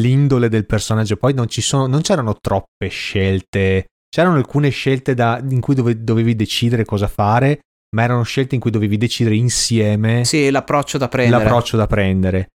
l'indole 0.00 0.48
del 0.48 0.66
personaggio. 0.66 1.16
Poi 1.16 1.34
non, 1.34 1.48
ci 1.48 1.60
sono, 1.60 1.86
non 1.86 2.00
c'erano 2.02 2.36
troppe 2.40 2.88
scelte, 2.88 3.86
c'erano 4.08 4.36
alcune 4.36 4.68
scelte 4.70 5.14
da- 5.14 5.42
in 5.48 5.60
cui 5.60 5.74
dove- 5.74 6.02
dovevi 6.02 6.34
decidere 6.36 6.84
cosa 6.84 7.08
fare, 7.08 7.60
ma 7.96 8.02
erano 8.02 8.22
scelte 8.22 8.54
in 8.54 8.60
cui 8.60 8.70
dovevi 8.70 8.96
decidere 8.96 9.36
insieme 9.36 10.24
Sì, 10.24 10.50
l'approccio 10.50 10.98
da 10.98 11.08
prendere. 11.08 11.42
l'approccio 11.42 11.76
da 11.76 11.86
prendere. 11.86 12.48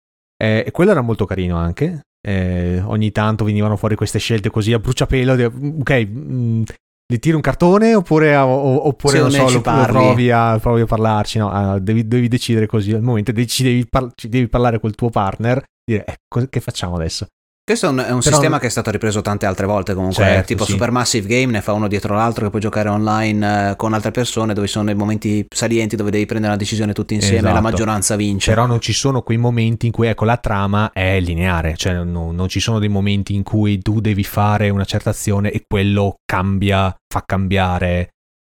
Eh, 0.42 0.64
e 0.66 0.70
quello 0.70 0.90
era 0.90 1.00
molto 1.02 1.24
carino 1.24 1.56
anche. 1.56 2.00
Eh, 2.26 2.80
ogni 2.84 3.12
tanto 3.12 3.44
venivano 3.44 3.76
fuori 3.76 3.94
queste 3.94 4.18
scelte 4.18 4.50
così 4.50 4.72
a 4.72 4.78
bruciapelo. 4.78 5.32
Ok, 5.80 6.06
mm, 6.06 6.62
li 7.08 7.18
tiri 7.20 7.34
un 7.36 7.40
cartone 7.40 7.94
oppure, 7.94 8.36
o- 8.36 8.86
oppure 8.88 9.12
non 9.20 9.30
so, 9.30 9.38
lo, 9.38 9.48
lo 9.52 9.60
provi, 9.92 10.30
a, 10.30 10.58
provi 10.58 10.80
a 10.80 10.86
parlarci. 10.86 11.38
No, 11.38 11.50
Ah, 11.50 11.78
devi, 11.78 12.06
devi 12.06 12.28
decidere 12.28 12.66
così 12.66 12.92
al 12.92 13.02
momento. 13.02 13.32
Ci 13.44 13.62
devi, 13.62 13.86
par- 13.88 14.12
devi 14.28 14.48
parlare 14.48 14.80
col 14.80 14.94
tuo 14.94 15.08
partner. 15.10 15.62
Dire, 15.84 16.04
eh, 16.04 16.16
cosa- 16.26 16.48
che 16.48 16.60
facciamo 16.60 16.96
adesso? 16.96 17.26
Questo 17.68 17.86
è 17.86 17.88
un, 17.88 17.96
è 17.98 18.12
un 18.12 18.20
Però- 18.20 18.36
sistema 18.36 18.60
che 18.60 18.66
è 18.66 18.70
stato 18.70 18.92
ripreso 18.92 19.22
tante 19.22 19.44
altre 19.44 19.66
volte 19.66 19.92
comunque, 19.92 20.22
Certo, 20.22 20.46
tipo 20.46 20.64
sì. 20.64 20.70
Supermassive 20.70 21.26
Game 21.26 21.50
ne 21.50 21.60
fa 21.60 21.72
uno 21.72 21.88
dietro 21.88 22.14
l'altro 22.14 22.44
che 22.44 22.50
puoi 22.50 22.62
giocare 22.62 22.88
online 22.88 23.70
eh, 23.72 23.76
con 23.76 23.92
altre 23.92 24.12
persone 24.12 24.54
dove 24.54 24.68
sono 24.68 24.84
dei 24.84 24.94
momenti 24.94 25.44
salienti 25.52 25.96
dove 25.96 26.12
devi 26.12 26.26
prendere 26.26 26.52
una 26.52 26.60
decisione 26.62 26.92
tutti 26.92 27.14
insieme 27.14 27.38
e 27.38 27.42
la 27.42 27.48
Esatto. 27.48 27.62
maggioranza 27.64 28.14
vince. 28.14 28.50
Però 28.52 28.66
non 28.66 28.80
ci 28.80 28.92
sono 28.92 29.22
quei 29.22 29.36
momenti 29.38 29.86
in 29.86 29.92
cui 29.92 30.06
ecco, 30.06 30.24
la 30.24 30.36
trama 30.36 30.92
è 30.92 31.18
lineare, 31.18 31.74
cioè 31.76 32.04
no- 32.04 32.30
non 32.30 32.46
ci 32.48 32.60
sono 32.60 32.78
dei 32.78 32.88
momenti 32.88 33.34
in 33.34 33.42
cui 33.42 33.82
tu 33.82 33.98
devi 34.00 34.22
fare 34.22 34.68
una 34.70 34.84
certa 34.84 35.10
azione 35.10 35.50
e 35.50 35.64
quello 35.66 36.18
cambia, 36.24 36.94
fa 37.12 37.24
cambiare, 37.26 38.10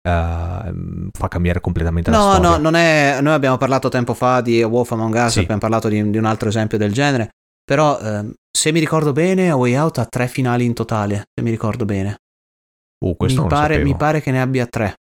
ehm, 0.08 1.10
fa 1.12 1.28
cambiare 1.28 1.60
completamente 1.60 2.10
la 2.10 2.16
No, 2.16 2.32
storia. 2.32 2.48
no, 2.50 2.56
non 2.56 2.74
è. 2.74 3.18
Noi 3.20 3.32
abbiamo 3.34 3.58
parlato 3.58 3.88
tempo 3.88 4.12
fa 4.12 4.40
di 4.40 4.60
Wolf 4.64 4.90
Among 4.90 5.14
Us, 5.14 5.32
Sì. 5.34 5.38
abbiamo 5.38 5.60
parlato 5.60 5.86
di, 5.86 6.10
di 6.10 6.18
un 6.18 6.24
altro 6.24 6.48
esempio 6.48 6.78
del 6.78 6.92
genere. 6.92 7.28
Però, 7.64 7.98
ehm, 7.98 8.32
se 8.50 8.72
mi 8.72 8.80
ricordo 8.80 9.12
bene, 9.12 9.50
A 9.50 9.56
Way 9.56 9.74
Out 9.76 9.98
ha 9.98 10.06
tre 10.06 10.28
finali 10.28 10.64
in 10.64 10.74
totale. 10.74 11.24
Se 11.34 11.42
mi 11.42 11.50
ricordo 11.50 11.84
bene, 11.84 12.16
Uh, 13.04 13.16
questo 13.16 13.42
mi 13.42 13.48
pare, 13.48 13.82
mi 13.82 13.96
pare 13.96 14.20
che 14.20 14.30
ne 14.30 14.40
abbia 14.40 14.66
tre. 14.66 14.94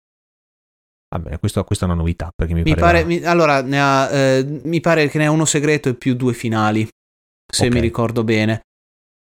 Vabbè, 1.13 1.39
questo- 1.39 1.63
questa 1.63 1.86
è 1.86 1.89
una 1.89 1.97
novità 1.97 2.30
perché 2.34 2.54
mi, 2.54 2.63
Mi 2.63 2.76
pare, 2.76 3.04
mi- 3.04 3.21
allora, 3.24 3.62
ne 3.62 3.82
ha, 3.82 4.10
eh, 4.12 4.62
mi 4.63 4.80
pare 4.80 5.08
che 5.10 5.17
ne 5.17 5.26
ha 5.26 5.32
uno 5.32 5.45
segreto 5.45 5.89
e 5.89 5.95
più 5.95 6.15
due 6.15 6.34
finali. 6.34 6.88
Se 7.52 7.65
Ok. 7.67 7.74
mi 7.74 7.80
ricordo 7.82 8.24
bene. 8.24 8.62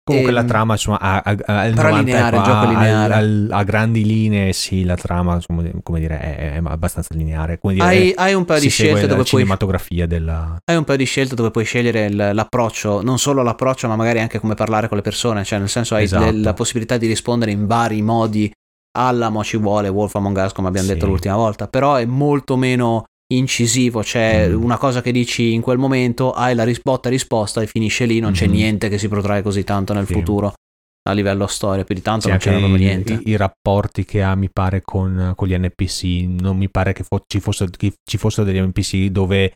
Comunque 0.08 0.30
e, 0.30 0.36
la 0.36 0.44
trama 0.44 0.74
insomma 0.74 1.00
ha, 1.00 1.16
ha, 1.16 1.36
ha, 1.46 1.68
90, 1.68 1.98
lineare, 1.98 2.38
ecco, 2.38 2.52
ha, 2.52 2.66
lineare. 2.68 3.48
a 3.50 3.64
grandi 3.64 4.06
linee 4.06 4.54
sì 4.54 4.84
la 4.84 4.94
trama 4.94 5.34
insomma, 5.34 5.64
come 5.82 6.00
dire 6.00 6.20
è, 6.20 6.54
è 6.54 6.62
abbastanza 6.64 7.16
lineare 7.16 7.60
dire, 7.60 7.82
hai, 7.82 8.14
hai, 8.16 8.36
un 8.36 8.46
paio 8.46 8.60
di 8.60 8.70
scelte 8.70 9.08
dove 9.08 9.24
puoi 9.24 9.26
cinematografia 9.26 10.06
della... 10.06 10.58
hai 10.64 10.78
un 10.78 10.84
paio 10.84 11.00
di 11.00 11.06
scelte 11.06 11.34
dove 11.34 11.50
puoi 11.50 11.66
scegliere 11.66 12.12
l'approccio 12.12 13.02
non 13.02 13.18
solo 13.18 13.42
l'approccio 13.42 13.88
ma 13.88 13.96
magari 13.96 14.20
anche 14.20 14.38
come 14.38 14.54
parlare 14.54 14.88
con 14.88 14.98
le 14.98 15.02
persone 15.02 15.44
cioè 15.44 15.58
nel 15.58 15.70
senso 15.70 15.96
hai 15.96 16.04
esatto. 16.04 16.30
la 16.36 16.54
possibilità 16.54 16.98
di 16.98 17.08
rispondere 17.08 17.50
in 17.50 17.66
vari 17.66 18.04
modi 18.04 18.52
alla 18.96 19.30
mo 19.30 19.44
ci 19.44 19.58
vuole 19.58 19.88
Wolf 19.90 20.14
Among 20.14 20.38
Us 20.38 20.52
come 20.52 20.68
abbiamo 20.68 20.86
sì. 20.86 20.94
detto 20.94 21.08
l'ultima 21.08 21.36
volta 21.36 21.68
però 21.68 21.96
è 21.96 22.06
molto 22.06 22.58
meno 22.58 23.06
incisivo, 23.34 24.02
c'è 24.02 24.50
mm. 24.50 24.62
una 24.62 24.78
cosa 24.78 25.02
che 25.02 25.12
dici 25.12 25.54
in 25.54 25.62
quel 25.62 25.78
momento, 25.78 26.32
hai 26.32 26.54
la 26.56 26.64
risposta 26.64 27.10
risposta 27.10 27.62
e 27.62 27.68
finisce 27.68 28.06
lì, 28.06 28.20
non 28.20 28.32
mm-hmm. 28.32 28.40
c'è 28.40 28.48
niente 28.48 28.90
che 28.90 28.98
si 28.98 29.08
protrae 29.08 29.42
così 29.42 29.64
tanto 29.64 29.94
nel 29.94 30.06
sì. 30.06 30.14
futuro 30.14 30.54
a 31.08 31.14
livello 31.14 31.46
storia, 31.48 31.84
più 31.84 31.94
di 31.94 32.02
tanto 32.02 32.24
sì, 32.24 32.30
non 32.30 32.38
c'è 32.40 32.58
proprio 32.58 32.76
niente. 32.76 33.14
I, 33.14 33.30
I, 33.30 33.36
rapporti 33.38 34.06
che 34.06 34.24
ha, 34.24 34.34
mi 34.36 34.50
pare, 34.52 34.82
con, 34.82 35.34
con, 35.36 35.48
gli 35.48 35.56
NPC, 35.56 36.42
non 36.42 36.58
mi 36.58 36.70
pare 36.70 36.94
che, 36.94 37.04
fo- 37.04 37.24
ci, 37.28 37.40
fossero, 37.40 37.70
che 37.76 37.94
ci 38.04 38.18
fossero 38.18 38.46
degli 38.46 38.60
NPC 38.60 39.06
dove 39.08 39.54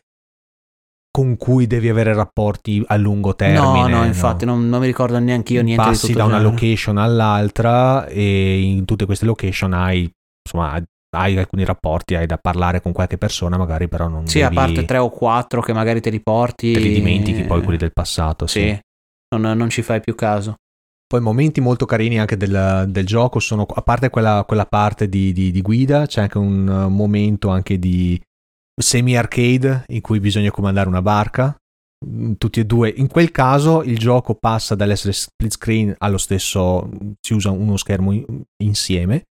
con 1.10 1.36
cui 1.36 1.66
devi 1.66 1.88
avere 1.88 2.14
rapporti 2.14 2.82
a 2.86 2.96
lungo 2.96 3.34
termine. 3.34 3.88
No, 3.90 3.98
no, 3.98 4.04
infatti 4.04 4.44
no? 4.44 4.54
Non, 4.54 4.68
non, 4.68 4.80
mi 4.80 4.86
ricordo 4.86 5.18
neanche 5.18 5.54
io 5.54 5.62
niente 5.62 5.82
Passi 5.82 6.12
da 6.12 6.24
una 6.24 6.36
genere. 6.36 6.54
location 6.54 6.98
all'altra 6.98 8.06
e 8.06 8.60
in 8.60 8.84
tutte 8.84 9.06
queste 9.06 9.26
location 9.26 9.72
hai 9.72 10.08
insomma 10.44 10.80
hai 11.10 11.36
alcuni 11.36 11.64
rapporti, 11.64 12.14
hai 12.14 12.26
da 12.26 12.38
parlare 12.38 12.80
con 12.80 12.92
qualche 12.92 13.18
persona, 13.18 13.56
magari 13.56 13.88
però 13.88 14.08
non 14.08 14.26
Sì, 14.26 14.38
devi... 14.38 14.50
a 14.50 14.54
parte 14.54 14.84
tre 14.84 14.98
o 14.98 15.10
quattro 15.10 15.60
che 15.60 15.72
magari 15.72 16.00
te 16.00 16.10
li 16.10 16.20
porti. 16.20 16.72
Te 16.72 16.78
li 16.78 16.92
dimentichi 16.92 17.42
poi 17.44 17.62
quelli 17.62 17.78
del 17.78 17.92
passato, 17.92 18.46
sì. 18.46 18.60
sì. 18.60 18.80
Non, 19.36 19.56
non, 19.56 19.70
ci 19.70 19.82
fai 19.82 20.00
più 20.00 20.14
caso. 20.14 20.54
Poi 21.06 21.20
momenti 21.20 21.60
molto 21.60 21.86
carini 21.86 22.20
anche 22.20 22.36
del, 22.36 22.86
del 22.88 23.06
gioco 23.06 23.40
sono, 23.40 23.64
a 23.64 23.82
parte 23.82 24.10
quella, 24.10 24.44
quella 24.46 24.66
parte 24.66 25.08
di, 25.08 25.32
di, 25.32 25.50
di, 25.50 25.60
guida, 25.60 26.06
c'è 26.06 26.22
anche 26.22 26.38
un 26.38 26.86
momento 26.90 27.48
anche 27.48 27.78
di 27.78 28.20
semi-arcade 28.80 29.84
in 29.88 30.00
cui 30.00 30.20
bisogna 30.20 30.50
comandare 30.50 30.88
una 30.88 31.02
barca. 31.02 31.54
Mm, 32.06 32.34
tutti 32.38 32.60
e 32.60 32.64
due. 32.64 32.92
In 32.96 33.08
quel 33.08 33.32
caso 33.32 33.82
il 33.82 33.98
gioco 33.98 34.34
passa 34.34 34.76
dall'essere 34.76 35.12
split 35.12 35.52
screen 35.52 35.94
allo 35.98 36.18
stesso, 36.18 36.88
si 37.20 37.34
usa 37.34 37.50
uno 37.50 37.76
schermo 37.76 38.12
insieme 38.62 39.24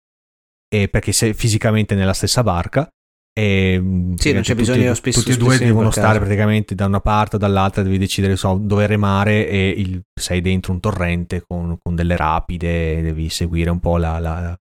eh, 0.74 0.88
perché 0.88 1.12
sei 1.12 1.34
fisicamente 1.34 1.96
nella 1.96 2.14
stessa 2.14 2.44
barca. 2.44 2.88
E, 3.34 3.80
mm, 3.80 4.14
sì, 4.16 4.34
non 4.34 4.42
c'è 4.42 4.56
bisogno 4.56 4.90
di 4.90 4.96
spesso. 4.96 5.20
Tutti 5.20 5.32
e 5.32 5.38
due 5.38 5.58
devono 5.58 5.92
stare 5.92 6.20
praticamente 6.20 6.76
da 6.76 6.86
una 6.86 7.02
parte 7.02 7.36
o 7.36 7.40
dall'altra, 7.40 7.84
devi 7.84 7.98
decidere 7.98 8.36
so, 8.36 8.58
dove 8.62 8.86
remare 8.86 9.48
e 9.48 9.70
il, 9.70 10.02
sei 10.14 10.42
dentro 10.42 10.72
un 10.72 10.80
torrente 10.80 11.44
con, 11.46 11.78
con 11.82 11.96
delle 11.96 12.16
rapide, 12.16 13.02
devi 13.02 13.30
seguire 13.30 13.70
un 13.70 13.80
po' 13.80 13.98
la, 13.98 14.20
la 14.20 14.58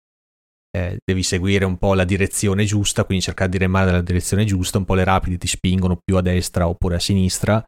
eh, 0.77 0.99
devi 1.05 1.23
seguire 1.23 1.65
un 1.65 1.79
po' 1.79 1.95
la 1.95 2.05
direzione 2.05 2.65
giusta, 2.65 3.05
quindi 3.05 3.25
cercare 3.25 3.51
di 3.51 3.59
remare 3.59 3.87
nella 3.87 4.03
direzione 4.03 4.45
giusta, 4.45 4.79
un 4.79 4.85
po' 4.85 4.95
le 4.95 5.05
rapide 5.05 5.39
ti 5.39 5.47
spingono 5.47 5.99
più 6.03 6.17
a 6.17 6.23
destra 6.23 6.69
oppure 6.69 6.97
a 6.97 7.01
sinistra 7.01 7.65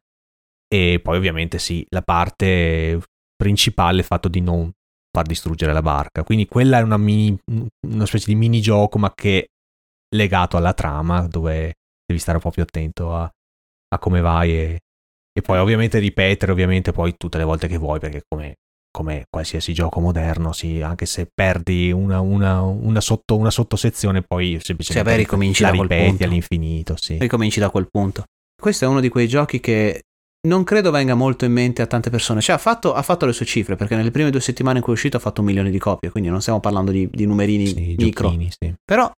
e 0.73 1.01
poi 1.03 1.17
ovviamente 1.17 1.59
sì, 1.59 1.85
la 1.89 2.03
parte 2.03 3.01
principale 3.35 3.97
è 3.97 4.01
il 4.01 4.07
fatto 4.07 4.29
di 4.29 4.41
non 4.41 4.71
far 5.11 5.27
distruggere 5.27 5.73
la 5.73 5.83
barca. 5.83 6.23
Quindi 6.23 6.47
quella 6.47 6.79
è 6.79 6.83
una, 6.83 6.97
mini, 6.97 7.39
una 7.87 8.07
specie 8.07 8.27
di 8.27 8.35
minigioco, 8.35 8.99
ma 8.99 9.13
che 9.15 9.41
è 9.41 9.45
legato 10.17 10.57
alla 10.57 10.73
trama, 10.73 11.27
dove 11.27 11.75
devi 12.07 12.21
stare 12.21 12.39
un 12.39 12.43
po' 12.43 12.51
più 12.51 12.63
attento 12.63 13.15
a, 13.15 13.23
a 13.23 13.99
come 13.99 14.21
vai 14.21 14.51
e, 14.53 14.81
e, 15.33 15.43
poi 15.43 15.59
ovviamente 15.59 15.99
ripetere 15.99 16.53
ovviamente 16.53 16.93
poi 16.93 17.15
tutte 17.17 17.39
le 17.39 17.45
volte 17.45 17.69
che 17.69 17.77
vuoi, 17.77 17.99
perché 17.99 18.23
come, 18.29 18.55
come 18.91 19.25
qualsiasi 19.29 19.73
gioco 19.73 20.01
moderno, 20.01 20.53
sì, 20.53 20.81
anche 20.81 21.07
se 21.07 21.29
perdi 21.33 21.91
una, 21.91 22.21
una, 22.21 22.63
una, 22.63 23.01
sotto, 23.01 23.37
una 23.37 23.51
sottosezione, 23.51 24.23
poi 24.23 24.59
semplicemente 24.63 25.11
sì, 25.11 25.17
beh, 25.17 25.23
ricominci 25.23 25.63
la 25.63 25.71
ripeti 25.71 26.25
all'infinito. 26.25 26.97
Sì. 26.97 27.19
Ricominci 27.19 27.61
da 27.61 27.71
quel 27.71 27.89
punto. 27.91 28.25
Questo 28.61 28.85
è 28.85 28.89
uno 28.89 29.01
di 29.01 29.09
quei 29.09 29.27
giochi 29.27 29.59
che 29.59 30.03
non 30.43 30.65
credo 30.65 30.91
venga 30.91 31.15
molto 31.15 31.45
in 31.45 31.53
mente 31.53 31.83
a 31.83 31.87
tante 31.87 32.11
persone. 32.11 32.41
Cioè, 32.41 32.57
ha 32.57 32.59
fatto, 32.59 32.95
ha 32.95 33.03
fatto, 33.03 33.27
le 33.27 33.33
sue 33.33 33.47
cifre, 33.47 33.77
perché 33.77 33.95
nelle 33.95 34.11
prime 34.11 34.31
due 34.31 34.41
settimane 34.41 34.79
in 34.79 34.83
cui 34.83 34.93
è 34.93 34.97
uscito 34.97 35.17
ha 35.17 35.21
fatto 35.21 35.41
un 35.41 35.47
milione 35.47 35.71
di 35.71 35.79
copie, 35.79 36.11
quindi 36.11 36.31
non 36.31 36.41
stiamo 36.41 36.61
parlando 36.61 36.91
di, 36.91 37.09
di 37.11 37.27
numerini 37.27 37.67
sì, 37.67 37.95
micro. 37.99 38.29
Giochini, 38.29 38.51
sì. 38.51 38.75
Però, 38.83 39.11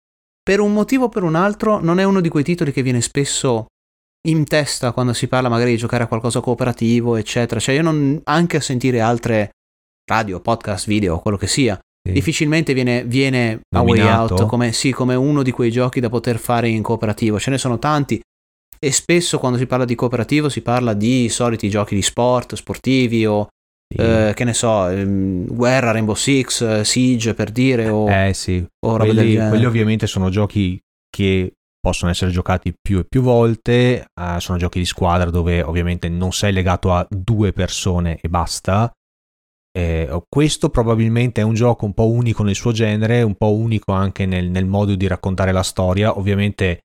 per 0.43 0.61
un 0.61 0.73
motivo 0.73 1.05
o 1.05 1.09
per 1.09 1.23
un 1.23 1.35
altro, 1.35 1.81
non 1.81 1.99
è 1.99 2.05
uno 2.05 2.21
di 2.21 2.29
quei 2.29 2.45
titoli 2.45 2.73
che 2.73 2.83
viene 2.83 3.01
spesso 3.01 3.67
in 4.29 4.45
testa 4.45 4.93
quando 4.93 5.13
si 5.13 5.27
parla 5.27 5.49
magari 5.49 5.73
di 5.73 5.77
giocare 5.77 6.05
a 6.05 6.07
qualcosa 6.07 6.41
cooperativo, 6.41 7.17
eccetera. 7.17 7.61
Cioè, 7.61 7.77
io 7.77 7.83
non, 7.83 8.21
anche 8.25 8.57
a 8.57 8.61
sentire 8.61 9.01
altre 9.01 9.51
radio, 10.11 10.41
podcast, 10.41 10.89
video, 10.89 11.21
quello 11.21 11.37
che 11.37 11.47
sia, 11.47 11.79
sì. 12.03 12.13
difficilmente 12.13 12.75
viene, 12.75 13.05
viene 13.05 13.61
a 13.77 13.83
Way 13.83 14.01
Out 14.01 14.47
come, 14.47 14.73
sì, 14.73 14.91
come 14.91 15.15
uno 15.15 15.45
di 15.45 15.53
quei 15.53 15.71
giochi 15.71 16.01
da 16.01 16.09
poter 16.09 16.39
fare 16.39 16.69
in 16.69 16.83
cooperativo. 16.83 17.39
Ce 17.39 17.51
ne 17.51 17.59
sono 17.59 17.79
tanti 17.79 18.21
e 18.85 18.91
spesso 18.91 19.39
quando 19.39 19.59
si 19.59 19.67
parla 19.67 19.85
di 19.85 19.95
cooperativo 19.95 20.49
si 20.49 20.61
parla 20.61 20.93
di 20.93 21.29
soliti 21.29 21.69
giochi 21.69 21.95
di 21.95 22.03
sport, 22.03 22.57
sportivi 22.57 23.25
o 23.25 23.47
eh, 23.95 24.33
che 24.35 24.45
ne 24.45 24.55
so, 24.55 24.89
ehm, 24.89 25.55
guerra, 25.55 25.93
Rainbow 25.93 26.15
Six, 26.15 26.61
eh, 26.63 26.85
Siege 26.85 27.35
per 27.35 27.51
dire 27.51 27.89
o, 27.89 28.11
eh, 28.11 28.33
sì. 28.35 28.65
o 28.87 28.97
roba 28.97 29.13
quelli, 29.13 29.37
quelli 29.37 29.65
ovviamente 29.67 30.07
sono 30.07 30.31
giochi 30.31 30.81
che 31.09 31.53
possono 31.79 32.11
essere 32.11 32.31
giocati 32.31 32.75
più 32.81 33.01
e 33.01 33.05
più 33.05 33.23
volte, 33.23 34.07
uh, 34.21 34.39
sono 34.39 34.57
giochi 34.57 34.79
di 34.79 34.85
squadra 34.85 35.31
dove 35.31 35.63
ovviamente 35.63 36.09
non 36.09 36.33
sei 36.33 36.53
legato 36.53 36.93
a 36.93 37.07
due 37.09 37.53
persone 37.53 38.19
e 38.21 38.29
basta. 38.29 38.91
Eh, 39.75 40.23
questo 40.29 40.71
probabilmente 40.71 41.41
è 41.41 41.45
un 41.45 41.55
gioco 41.55 41.85
un 41.85 41.93
po' 41.93 42.09
unico 42.09 42.43
nel 42.43 42.55
suo 42.55 42.73
genere, 42.73 43.23
un 43.23 43.35
po' 43.35 43.53
unico 43.53 43.93
anche 43.93 44.27
nel, 44.27 44.49
nel 44.49 44.67
modo 44.67 44.95
di 44.95 45.07
raccontare 45.07 45.51
la 45.51 45.63
storia. 45.63 46.17
Ovviamente 46.17 46.83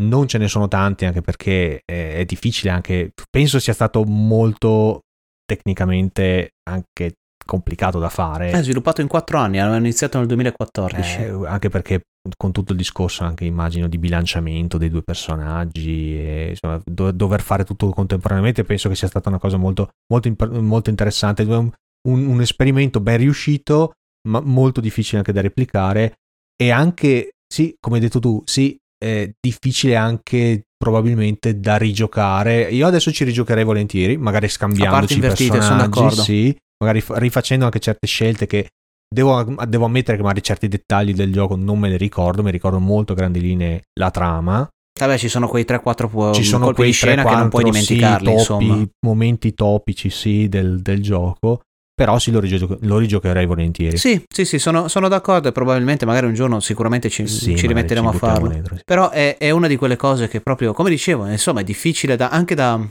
non 0.00 0.26
ce 0.26 0.38
ne 0.38 0.48
sono 0.48 0.68
tanti 0.68 1.04
anche 1.04 1.20
perché 1.20 1.82
è 1.84 2.24
difficile 2.24 2.70
anche, 2.70 3.12
penso 3.30 3.58
sia 3.58 3.72
stato 3.72 4.04
molto 4.04 5.00
tecnicamente 5.44 6.50
anche 6.68 7.14
complicato 7.44 7.98
da 7.98 8.08
fare. 8.08 8.50
È 8.50 8.62
sviluppato 8.62 9.00
in 9.00 9.08
quattro 9.08 9.38
anni, 9.38 9.58
hanno 9.58 9.76
iniziato 9.76 10.18
nel 10.18 10.28
2014. 10.28 11.22
Eh, 11.22 11.46
anche 11.46 11.68
perché 11.68 12.02
con 12.36 12.52
tutto 12.52 12.72
il 12.72 12.78
discorso 12.78 13.24
anche 13.24 13.44
immagino 13.44 13.88
di 13.88 13.98
bilanciamento 13.98 14.78
dei 14.78 14.90
due 14.90 15.02
personaggi 15.02 16.16
e 16.16 16.48
insomma, 16.50 16.80
do- 16.84 17.10
dover 17.10 17.40
fare 17.40 17.64
tutto 17.64 17.88
contemporaneamente 17.90 18.62
penso 18.62 18.88
che 18.88 18.94
sia 18.94 19.08
stata 19.08 19.30
una 19.30 19.38
cosa 19.38 19.56
molto, 19.56 19.90
molto, 20.12 20.32
molto 20.60 20.90
interessante, 20.90 21.42
un, 21.42 21.70
un 22.02 22.40
esperimento 22.40 23.00
ben 23.00 23.16
riuscito 23.16 23.92
ma 24.28 24.40
molto 24.40 24.80
difficile 24.80 25.18
anche 25.18 25.32
da 25.32 25.40
replicare 25.40 26.18
e 26.60 26.70
anche, 26.70 27.30
sì, 27.46 27.74
come 27.80 27.96
hai 27.96 28.02
detto 28.02 28.20
tu, 28.20 28.42
sì, 28.44 28.78
eh, 29.02 29.32
difficile 29.40 29.96
anche 29.96 30.64
probabilmente 30.76 31.58
da 31.58 31.76
rigiocare. 31.76 32.62
Io 32.70 32.86
adesso 32.86 33.10
ci 33.12 33.24
rigiocherei 33.24 33.64
volentieri, 33.64 34.16
magari 34.16 34.48
scambiandoci 34.48 35.18
personaggi, 35.18 35.62
sono 35.62 35.78
d'accordo. 35.78 36.22
sì, 36.22 36.56
magari 36.82 37.02
rifacendo 37.06 37.64
anche 37.64 37.80
certe 37.80 38.06
scelte 38.06 38.46
che 38.46 38.68
devo, 39.08 39.42
devo, 39.66 39.84
ammettere 39.84 40.16
che 40.16 40.22
magari 40.22 40.42
certi 40.42 40.68
dettagli 40.68 41.12
del 41.12 41.32
gioco 41.32 41.56
non 41.56 41.78
me 41.78 41.88
ne 41.88 41.96
ricordo, 41.96 42.42
mi 42.42 42.50
ricordo 42.50 42.78
molto 42.78 43.14
grandi 43.14 43.40
linee 43.40 43.82
la 43.98 44.10
trama. 44.10 44.68
Vabbè, 44.98 45.16
ci 45.16 45.28
sono 45.28 45.48
quei 45.48 45.64
3-4 45.66 46.34
ci 46.34 46.44
sono 46.44 46.72
quei 46.72 46.92
scena 46.92 47.22
3, 47.22 47.22
4, 47.22 47.30
che 47.30 47.40
non 47.40 47.48
puoi 47.48 47.64
dimenticarli, 47.64 48.38
sì, 48.38 48.46
topi, 48.46 48.90
momenti 49.06 49.54
topici, 49.54 50.10
sì, 50.10 50.48
del, 50.48 50.82
del 50.82 51.02
gioco 51.02 51.62
però 52.00 52.18
sì, 52.18 52.30
lo, 52.30 52.40
rigio- 52.40 52.78
lo, 52.80 52.96
rigiocherei 52.96 53.44
volentieri. 53.44 53.98
Sì, 53.98 54.24
sì, 54.26 54.46
sì, 54.46 54.58
sono, 54.58 54.88
sono, 54.88 55.06
d'accordo 55.06 55.48
e 55.48 55.52
probabilmente 55.52 56.06
magari 56.06 56.24
un 56.24 56.32
giorno 56.32 56.58
sicuramente 56.58 57.10
ci, 57.10 57.26
sì, 57.26 57.54
ci 57.54 57.66
rimetteremo 57.66 58.08
ci 58.08 58.16
a 58.16 58.18
farlo. 58.18 58.48
Dentro, 58.48 58.76
sì. 58.76 58.82
Però 58.86 59.10
è, 59.10 59.36
è, 59.36 59.50
una 59.50 59.66
di 59.66 59.76
quelle 59.76 59.96
cose 59.96 60.26
che 60.26 60.40
proprio, 60.40 60.72
come 60.72 60.88
dicevo, 60.88 61.26
insomma 61.26 61.60
è 61.60 61.64
difficile 61.64 62.16
da, 62.16 62.30
anche 62.30 62.54
da... 62.54 62.88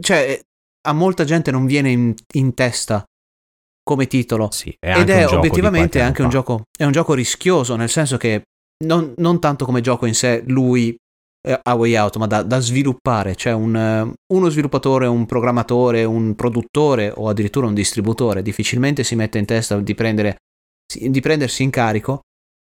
Cioè, 0.00 0.40
a 0.86 0.92
molta 0.92 1.24
gente 1.24 1.50
non 1.50 1.66
viene 1.66 1.90
in, 1.90 2.14
in 2.34 2.54
testa 2.54 3.02
come 3.82 4.06
titolo. 4.06 4.48
Sì, 4.52 4.72
è 4.78 5.00
Ed 5.00 5.10
è 5.10 5.26
obiettivamente 5.26 6.00
anche 6.00 6.22
un 6.22 6.28
gioco, 6.28 6.66
è 6.78 6.84
un 6.84 6.92
gioco 6.92 7.14
rischioso, 7.14 7.74
nel 7.74 7.90
senso 7.90 8.16
che 8.16 8.42
non, 8.84 9.12
non 9.16 9.40
tanto 9.40 9.64
come 9.64 9.80
gioco 9.80 10.06
in 10.06 10.14
sé, 10.14 10.44
lui 10.46 10.96
eh, 11.48 11.58
a 11.62 11.74
Way 11.74 11.96
Out, 11.96 12.16
ma 12.16 12.26
da, 12.26 12.42
da 12.42 12.60
sviluppare, 12.60 13.34
cioè 13.34 13.54
un, 13.54 13.74
eh, 13.74 14.12
uno 14.34 14.48
sviluppatore, 14.50 15.06
un 15.06 15.24
programmatore, 15.24 16.04
un 16.04 16.34
produttore 16.34 17.10
o 17.14 17.28
addirittura 17.28 17.66
un 17.66 17.74
distributore 17.74 18.42
difficilmente 18.42 19.02
si 19.02 19.14
mette 19.14 19.38
in 19.38 19.46
testa 19.46 19.80
di, 19.80 19.94
prendere, 19.94 20.36
di 20.94 21.20
prendersi 21.20 21.62
in 21.62 21.70
carico 21.70 22.20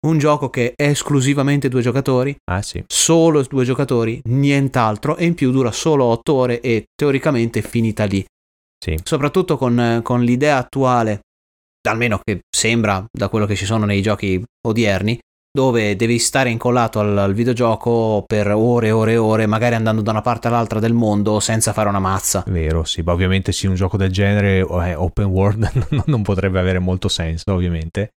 un 0.06 0.18
gioco 0.18 0.48
che 0.48 0.72
è 0.74 0.88
esclusivamente 0.88 1.68
due 1.68 1.82
giocatori, 1.82 2.34
ah, 2.50 2.62
sì. 2.62 2.82
solo 2.86 3.42
due 3.42 3.64
giocatori, 3.64 4.20
nient'altro, 4.24 5.16
e 5.16 5.26
in 5.26 5.34
più 5.34 5.50
dura 5.50 5.72
solo 5.72 6.04
otto 6.04 6.32
ore 6.32 6.60
e 6.60 6.86
teoricamente 6.94 7.58
è 7.58 7.62
finita 7.62 8.04
lì. 8.04 8.24
Sì. 8.82 8.98
Soprattutto 9.02 9.58
con, 9.58 10.00
con 10.02 10.22
l'idea 10.22 10.56
attuale, 10.56 11.20
almeno 11.86 12.18
che 12.22 12.40
sembra 12.48 13.04
da 13.10 13.28
quello 13.28 13.44
che 13.44 13.56
ci 13.56 13.66
sono 13.66 13.84
nei 13.84 14.00
giochi 14.00 14.42
odierni, 14.66 15.18
dove 15.52 15.96
devi 15.96 16.18
stare 16.18 16.50
incollato 16.50 17.00
al, 17.00 17.18
al, 17.18 17.34
videogioco 17.34 18.22
per 18.26 18.52
ore 18.52 18.88
e 18.88 18.92
ore 18.92 19.12
e 19.12 19.16
ore, 19.16 19.46
magari 19.46 19.74
andando 19.74 20.00
da 20.00 20.12
una 20.12 20.20
parte 20.22 20.48
all'altra 20.48 20.78
del 20.78 20.92
mondo 20.92 21.40
senza 21.40 21.72
fare 21.72 21.88
una 21.88 21.98
mazza. 21.98 22.44
Vero, 22.46 22.84
sì, 22.84 23.02
ma 23.02 23.12
ovviamente 23.12 23.50
sì, 23.52 23.66
un 23.66 23.74
gioco 23.74 23.96
del 23.96 24.12
genere 24.12 24.58
eh, 24.58 24.94
open 24.94 25.26
world 25.26 25.88
non 26.06 26.22
potrebbe 26.22 26.58
avere 26.58 26.78
molto 26.78 27.08
senso, 27.08 27.52
ovviamente. 27.52 28.10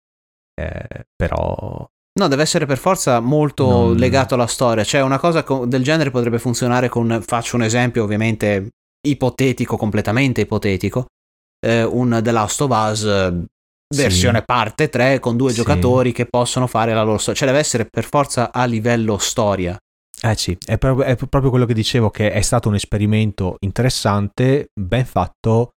Eh, 0.61 1.07
però 1.15 1.89
No, 2.19 2.29
deve 2.29 2.43
essere 2.43 2.67
per 2.67 2.79
forza 2.79 3.21
molto 3.21 3.69
non... 3.69 3.97
legato 3.97 4.35
alla 4.35 4.49
storia. 4.49 4.83
Cioè, 4.83 5.01
una 5.03 5.19
cosa 5.19 5.45
del 5.67 5.85
genere 5.85 6.11
potrebbe 6.11 6.39
funzionare 6.39 6.89
con, 6.89 7.23
faccio 7.25 7.57
un 7.57 7.63
esempio 7.63 8.03
ovviamente 8.03 8.71
ipotetico, 9.07 9.77
completamente 9.77 10.41
ipotetico, 10.41 11.07
eh, 11.65 11.85
un 11.85 12.19
The 12.23 12.33
Last 12.33 12.61
of 12.61 12.71
Us 12.71 13.05
versione 13.95 14.39
sì. 14.39 14.45
parte 14.45 14.89
3 14.89 15.19
con 15.19 15.37
due 15.37 15.51
sì. 15.51 15.57
giocatori 15.57 16.13
che 16.13 16.27
possono 16.27 16.67
fare 16.67 16.95
la 16.95 17.03
loro 17.03 17.19
storia. 17.19 17.41
Cioè 17.41 17.49
deve 17.49 17.61
essere 17.61 17.87
per 17.87 18.05
forza 18.05 18.53
a 18.53 18.65
livello 18.65 19.19
storia. 19.19 19.79
Eh 20.23 20.37
sì, 20.37 20.57
è 20.67 20.77
proprio, 20.77 21.07
è 21.07 21.17
proprio 21.17 21.51
quello 21.51 21.65
che 21.65 21.73
dicevo 21.73 22.11
che 22.11 22.31
è 22.31 22.43
stato 22.43 22.69
un 22.69 22.75
esperimento 22.75 23.57
interessante, 23.61 24.69
ben 24.79 25.07
fatto, 25.07 25.71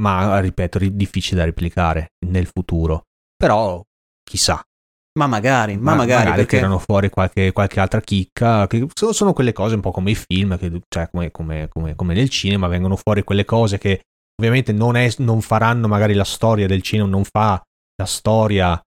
ma 0.00 0.40
ripeto, 0.40 0.78
difficile 0.90 1.38
da 1.38 1.44
replicare 1.44 2.08
nel 2.26 2.46
futuro. 2.46 3.02
Però 3.36 3.80
chissà. 4.22 4.60
Ma 5.18 5.26
magari, 5.26 5.76
ma, 5.76 5.90
ma 5.90 5.96
magari, 5.98 6.24
magari 6.24 6.36
perché... 6.42 6.56
tirano 6.56 6.78
fuori 6.78 7.10
qualche, 7.10 7.52
qualche, 7.52 7.80
altra 7.80 8.00
chicca. 8.00 8.66
Che 8.66 8.86
sono, 8.94 9.12
sono, 9.12 9.32
quelle 9.32 9.52
cose 9.52 9.74
un 9.74 9.80
po' 9.80 9.90
come 9.90 10.12
i 10.12 10.14
film, 10.14 10.56
che, 10.56 10.80
cioè 10.88 11.08
come, 11.10 11.30
come, 11.30 11.68
come, 11.68 11.94
come, 11.94 12.14
nel 12.14 12.28
cinema, 12.28 12.68
vengono 12.68 12.96
fuori 12.96 13.22
quelle 13.24 13.44
cose 13.44 13.78
che 13.78 14.02
ovviamente 14.40 14.72
non, 14.72 14.96
è, 14.96 15.12
non, 15.18 15.40
faranno 15.42 15.86
magari 15.86 16.14
la 16.14 16.24
storia 16.24 16.66
del 16.66 16.82
cinema, 16.82 17.08
non 17.08 17.24
fa 17.24 17.62
la 17.96 18.06
storia 18.06 18.80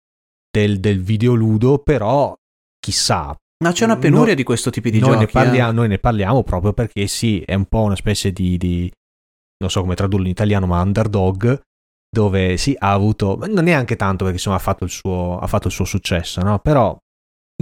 del, 0.50 0.80
del 0.80 1.02
videoludo, 1.02 1.78
però 1.80 2.36
chissà. 2.80 3.36
Ma 3.64 3.72
c'è 3.72 3.86
una 3.86 3.98
penuria 3.98 4.32
no, 4.32 4.36
di 4.36 4.44
questo 4.44 4.72
tipo 4.72 4.90
di 4.90 5.00
noi 5.00 5.12
giochi. 5.12 5.26
Ne 5.26 5.32
parliamo, 5.32 5.72
eh? 5.72 5.74
Noi 5.74 5.88
ne 5.88 6.00
parliamo 6.00 6.44
proprio 6.44 6.74
perché 6.74 7.08
sì, 7.08 7.42
è 7.42 7.54
un 7.54 7.66
po' 7.66 7.82
una 7.82 7.96
specie 7.96 8.32
di, 8.32 8.58
di 8.58 8.92
non 9.60 9.70
so 9.70 9.82
come 9.82 9.96
tradurlo 9.96 10.26
in 10.26 10.32
italiano, 10.32 10.66
ma 10.66 10.82
underdog, 10.82 11.62
dove 12.10 12.58
sì, 12.58 12.76
ha 12.78 12.92
avuto, 12.92 13.38
non 13.48 13.64
neanche 13.64 13.96
tanto 13.96 14.26
perché 14.26 14.34
insomma 14.34 14.58
ha 14.58 14.60
fatto 14.60 14.84
il 14.84 14.90
suo, 14.90 15.38
ha 15.40 15.48
fatto 15.48 15.68
il 15.68 15.74
suo 15.74 15.86
successo, 15.86 16.42
no? 16.42 16.60
Però 16.60 16.98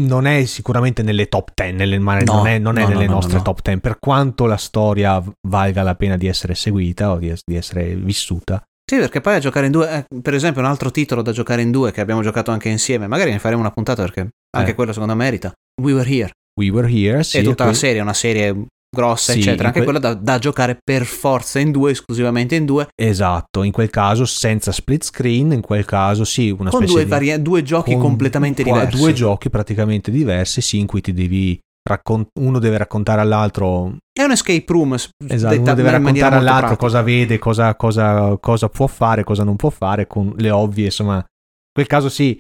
non 0.06 0.26
è 0.26 0.46
sicuramente 0.46 1.04
nelle 1.04 1.28
top 1.28 1.52
10, 1.54 1.74
nelle, 1.74 1.98
no, 1.98 2.22
non 2.24 2.48
è, 2.48 2.60
non 2.60 2.78
è 2.78 2.84
no, 2.84 2.90
nelle 2.90 3.06
no, 3.06 3.14
nostre 3.14 3.42
top 3.42 3.62
10, 3.62 3.80
per 3.80 3.98
quanto 4.00 4.46
la 4.46 4.58
storia 4.58 5.24
valga 5.48 5.84
la 5.84 5.96
pena 5.96 6.18
di 6.18 6.28
essere 6.28 6.56
seguita 6.56 7.12
o 7.12 7.18
di, 7.18 7.34
di 7.46 7.56
essere 7.56 7.96
vissuta. 7.96 8.62
Sì, 8.92 8.98
perché 8.98 9.22
poi 9.22 9.36
a 9.36 9.40
giocare 9.40 9.68
in 9.68 9.72
due, 9.72 9.90
eh, 9.90 10.20
per 10.22 10.34
esempio 10.34 10.62
un 10.62 10.68
altro 10.68 10.92
titolo 10.92 11.22
da 11.22 11.32
giocare 11.32 11.62
in 11.62 11.72
due 11.72 11.92
che 11.92 12.02
abbiamo 12.02 12.22
giocato 12.22 12.52
anche 12.52 12.68
insieme, 12.68 13.08
magari 13.08 13.32
ne 13.32 13.40
faremo 13.40 13.62
una 13.62 13.72
puntata 13.72 14.04
perché 14.04 14.28
anche 14.58 14.72
eh. 14.72 14.76
quello 14.76 14.92
secondo 14.92 15.16
me 15.16 15.24
merita. 15.24 15.54
We 15.82 15.94
Were 15.94 16.10
Here. 16.10 16.32
We 16.60 16.70
Were 16.70 16.92
Here, 16.92 17.24
sì. 17.24 17.38
E 17.38 17.44
tutta 17.44 17.64
la 17.64 17.74
serie, 17.74 18.02
una 18.02 18.14
serie 18.14 18.66
grossa, 18.96 19.32
sì, 19.32 19.40
eccetera. 19.40 19.68
Anche 19.70 19.80
que- 19.80 19.86
quella 19.86 20.00
da, 20.00 20.14
da, 20.14 20.38
giocare 20.38 20.78
per 20.84 21.06
forza 21.06 21.60
in 21.60 21.72
due, 21.72 21.92
esclusivamente 21.92 22.56
in 22.56 22.66
due. 22.66 22.88
Esatto, 22.96 23.64
in 23.64 23.72
quel 23.72 23.90
caso 23.90 24.26
senza 24.26 24.72
split 24.72 25.04
screen, 25.04 25.54
in 25.54 25.62
quel 25.62 25.86
caso 25.86 26.26
sì, 26.26 26.50
una 26.50 26.70
con 26.70 26.82
specie 26.82 26.94
due, 26.94 27.04
di... 27.04 27.10
Vari- 27.10 27.42
due 27.42 27.64
giochi 27.64 27.94
con, 27.94 28.02
completamente 28.02 28.64
diversi. 28.64 28.98
Due 28.98 29.14
giochi 29.14 29.50
praticamente 29.50 30.12
diversi, 30.12 30.62
sì, 30.62 30.80
in 30.80 30.88
cui 30.88 31.02
ti 31.02 31.14
devi 31.14 31.60
raccont- 31.88 32.30
uno 32.40 32.60
deve 32.60 32.78
raccontare 32.78 33.22
all'altro. 33.22 33.96
È 34.12 34.24
un 34.24 34.32
escape 34.32 34.66
room. 34.68 34.94
Esatto, 34.94 35.60
uno 35.60 35.74
deve 35.74 35.92
raccontare 35.92 36.36
all'altro 36.36 36.76
cosa 36.76 37.02
vede, 37.02 37.40
cosa, 37.40 37.76
cosa, 37.76 38.38
cosa, 38.40 38.70
può 38.70 38.88
fare, 38.88 39.24
cosa 39.24 39.44
non 39.44 39.56
può 39.56 39.70
fare, 39.70 40.06
con 40.06 40.34
le 40.38 40.50
ovvie, 40.50 40.86
insomma. 40.86 41.16
In 41.16 41.74
quel 41.74 41.88
caso 41.88 42.10
sì, 42.10 42.38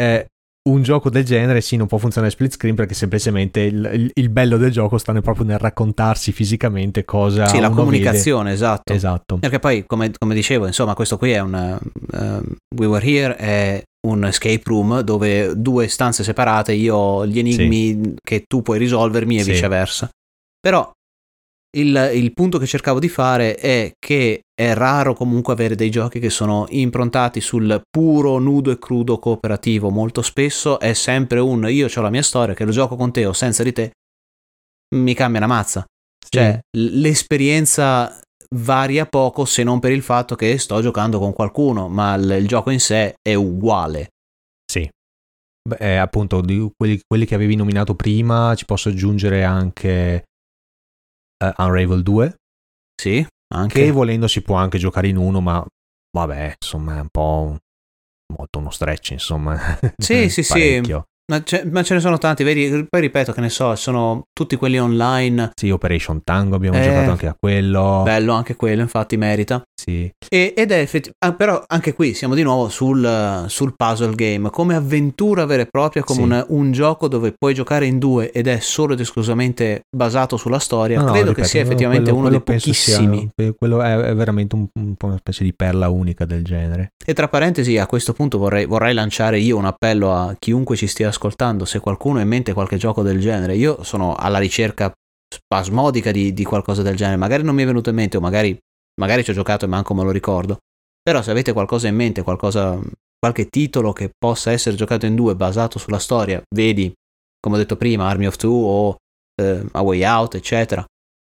eh, 0.00 0.29
un 0.68 0.82
gioco 0.82 1.08
del 1.08 1.24
genere 1.24 1.62
sì 1.62 1.76
non 1.76 1.86
può 1.86 1.96
funzionare 1.96 2.32
split 2.32 2.52
screen 2.52 2.74
perché 2.74 2.92
semplicemente 2.92 3.60
il, 3.60 3.90
il, 3.94 4.10
il 4.12 4.28
bello 4.28 4.58
del 4.58 4.70
gioco 4.70 4.98
sta 4.98 5.18
proprio 5.20 5.46
nel 5.46 5.58
raccontarsi 5.58 6.32
fisicamente 6.32 7.04
cosa 7.04 7.46
sì 7.46 7.60
la 7.60 7.70
comunicazione 7.70 8.44
vede. 8.44 8.54
esatto 8.54 8.92
esatto 8.92 9.38
perché 9.38 9.58
poi 9.58 9.84
come, 9.86 10.10
come, 10.18 10.34
dicevo 10.34 10.66
insomma 10.66 10.94
questo 10.94 11.16
qui 11.16 11.30
è 11.30 11.40
un 11.40 11.78
uh, 12.12 12.76
We 12.76 12.86
Were 12.86 13.06
Here 13.06 13.36
è 13.36 13.82
un 14.06 14.24
escape 14.24 14.62
room 14.64 15.00
dove 15.00 15.52
due 15.56 15.88
stanze 15.88 16.22
separate 16.24 16.72
io 16.74 16.94
ho 16.94 17.26
gli 17.26 17.38
enigmi 17.38 18.00
sì. 18.02 18.14
che 18.22 18.44
tu 18.46 18.60
puoi 18.60 18.78
risolvermi 18.78 19.38
e 19.38 19.42
sì. 19.42 19.52
viceversa 19.52 20.10
però 20.60 20.90
il, 21.76 22.10
il, 22.14 22.32
punto 22.32 22.58
che 22.58 22.66
cercavo 22.66 22.98
di 22.98 23.08
fare 23.08 23.54
è 23.54 23.92
che 23.98 24.42
è 24.52 24.74
raro 24.74 25.14
comunque 25.14 25.52
avere 25.52 25.76
dei 25.76 25.90
giochi 25.90 26.18
che 26.18 26.30
sono 26.30 26.66
improntati 26.70 27.40
sul 27.40 27.80
puro, 27.88 28.38
nudo 28.38 28.70
e 28.70 28.78
crudo 28.78 29.18
cooperativo. 29.18 29.90
Molto 29.90 30.22
spesso 30.22 30.80
è 30.80 30.92
sempre 30.94 31.38
un 31.38 31.68
io 31.68 31.88
ho 31.94 32.00
la 32.00 32.10
mia 32.10 32.22
storia, 32.22 32.54
che 32.54 32.64
lo 32.64 32.72
gioco 32.72 32.96
con 32.96 33.12
te 33.12 33.24
o 33.26 33.32
senza 33.32 33.62
di 33.62 33.72
te, 33.72 33.92
mi 34.96 35.14
cambia 35.14 35.38
una 35.38 35.54
mazza. 35.54 35.84
Sì. 36.22 36.30
Cioè, 36.30 36.60
l'esperienza 36.76 38.20
varia 38.56 39.06
poco 39.06 39.44
se 39.44 39.62
non 39.62 39.78
per 39.78 39.92
il 39.92 40.02
fatto 40.02 40.34
che 40.34 40.58
sto 40.58 40.80
giocando 40.82 41.18
con 41.18 41.32
qualcuno, 41.32 41.88
ma 41.88 42.14
il, 42.14 42.30
il 42.40 42.48
gioco 42.48 42.70
in 42.70 42.80
sé 42.80 43.14
è 43.22 43.34
uguale. 43.34 44.08
Sì. 44.70 44.88
Beh, 45.68 45.98
appunto, 45.98 46.42
quelli, 46.76 47.00
quelli 47.06 47.26
che 47.26 47.34
avevi 47.34 47.54
nominato 47.54 47.94
prima, 47.94 48.54
ci 48.56 48.64
posso 48.64 48.88
aggiungere 48.88 49.44
anche 49.44 50.24
uh, 51.44 51.62
Unravel 51.62 52.02
2. 52.02 52.34
Sì, 53.00 53.26
anche. 53.54 53.84
Che 53.84 53.90
volendo 53.90 54.28
si 54.28 54.42
può 54.42 54.56
anche 54.56 54.78
giocare 54.78 55.08
in 55.08 55.16
uno, 55.16 55.40
ma 55.40 55.64
vabbè, 56.16 56.56
insomma, 56.60 56.96
è 56.96 57.00
un 57.00 57.08
po' 57.08 57.56
molto 58.34 58.58
uno 58.58 58.70
stretch, 58.70 59.10
insomma. 59.10 59.58
Sì, 59.96 60.28
sì, 60.30 60.42
sì. 60.42 60.82
Ma 61.30 61.44
ce, 61.44 61.62
ma 61.64 61.84
ce, 61.84 61.94
ne 61.94 62.00
sono 62.00 62.18
tanti, 62.18 62.42
vedi? 62.42 62.86
Poi 62.90 63.00
ripeto 63.00 63.30
che 63.30 63.40
ne 63.40 63.50
so, 63.50 63.76
sono 63.76 64.24
tutti 64.32 64.56
quelli 64.56 64.80
online. 64.80 65.52
Sì, 65.54 65.70
Operation 65.70 66.24
Tango 66.24 66.56
abbiamo 66.56 66.76
eh, 66.76 66.82
giocato 66.82 67.10
anche 67.12 67.28
a 67.28 67.36
quello. 67.38 68.02
Bello, 68.04 68.32
anche 68.32 68.56
quello, 68.56 68.80
infatti 68.82 69.16
merita. 69.16 69.62
Sì. 69.80 70.10
E, 70.28 70.52
ed 70.56 70.72
è 70.72 70.78
effettivamente. 70.80 71.18
Ah, 71.24 71.32
però 71.32 71.62
anche 71.68 71.94
qui 71.94 72.14
siamo 72.14 72.34
di 72.34 72.42
nuovo 72.42 72.68
sul, 72.68 73.44
sul, 73.46 73.74
puzzle 73.76 74.16
game, 74.16 74.50
come 74.50 74.74
avventura 74.74 75.44
vera 75.44 75.62
e 75.62 75.66
propria, 75.66 76.02
come 76.02 76.18
sì. 76.18 76.24
un, 76.24 76.44
un, 76.48 76.72
gioco 76.72 77.06
dove 77.06 77.32
puoi 77.38 77.54
giocare 77.54 77.86
in 77.86 78.00
due 78.00 78.32
ed 78.32 78.48
è 78.48 78.58
solo 78.58 78.94
ed 78.94 79.00
esclusivamente 79.00 79.82
basato 79.88 80.36
sulla 80.36 80.58
storia. 80.58 80.98
No, 80.98 81.12
Credo 81.12 81.28
ripeto, 81.28 81.42
che 81.42 81.44
sia 81.44 81.60
effettivamente 81.60 82.10
quello, 82.10 82.26
uno 82.26 82.28
quello 82.28 82.42
dei 82.44 82.56
pochissimi. 82.56 83.30
Sia, 83.36 83.52
quello 83.56 83.82
è, 83.82 83.94
è 83.94 84.14
veramente 84.16 84.56
un, 84.56 84.66
un, 84.74 84.94
po' 84.96 85.06
una 85.06 85.18
specie 85.18 85.44
di 85.44 85.54
perla 85.54 85.88
unica 85.90 86.24
del 86.24 86.42
genere. 86.42 86.90
E 87.06 87.14
tra 87.14 87.28
parentesi, 87.28 87.78
a 87.78 87.86
questo 87.86 88.12
punto 88.14 88.36
vorrei, 88.36 88.64
vorrei 88.64 88.94
lanciare 88.94 89.38
io 89.38 89.56
un 89.56 89.66
appello 89.66 90.12
a 90.12 90.34
chiunque 90.36 90.74
ci 90.74 90.88
stia 90.88 91.06
ascoltando. 91.06 91.18
Se 91.64 91.80
qualcuno 91.80 92.18
ha 92.18 92.22
in 92.22 92.28
mente 92.28 92.52
qualche 92.52 92.76
gioco 92.76 93.02
del 93.02 93.20
genere, 93.20 93.56
io 93.56 93.82
sono 93.82 94.14
alla 94.14 94.38
ricerca 94.38 94.92
spasmodica 95.28 96.10
di, 96.10 96.32
di 96.32 96.44
qualcosa 96.44 96.82
del 96.82 96.96
genere. 96.96 97.16
Magari 97.16 97.42
non 97.42 97.54
mi 97.54 97.62
è 97.62 97.66
venuto 97.66 97.90
in 97.90 97.96
mente, 97.96 98.16
o 98.16 98.20
magari 98.20 98.58
magari 99.00 99.24
ci 99.24 99.30
ho 99.30 99.34
giocato 99.34 99.64
e 99.64 99.68
manco 99.68 99.94
me 99.94 100.02
lo 100.02 100.10
ricordo. 100.10 100.58
Però 101.02 101.22
se 101.22 101.30
avete 101.30 101.52
qualcosa 101.52 101.88
in 101.88 101.94
mente, 101.94 102.22
qualcosa, 102.22 102.78
qualche 103.18 103.48
titolo 103.48 103.92
che 103.92 104.10
possa 104.16 104.50
essere 104.50 104.76
giocato 104.76 105.06
in 105.06 105.14
due 105.14 105.34
basato 105.34 105.78
sulla 105.78 105.98
storia, 105.98 106.42
vedi, 106.54 106.92
come 107.38 107.56
ho 107.56 107.58
detto 107.58 107.76
prima, 107.76 108.08
Army 108.08 108.26
of 108.26 108.36
Two 108.36 108.52
o 108.52 108.96
eh, 109.40 109.64
A 109.72 109.80
Way 109.80 110.04
Out, 110.04 110.34
eccetera, 110.34 110.84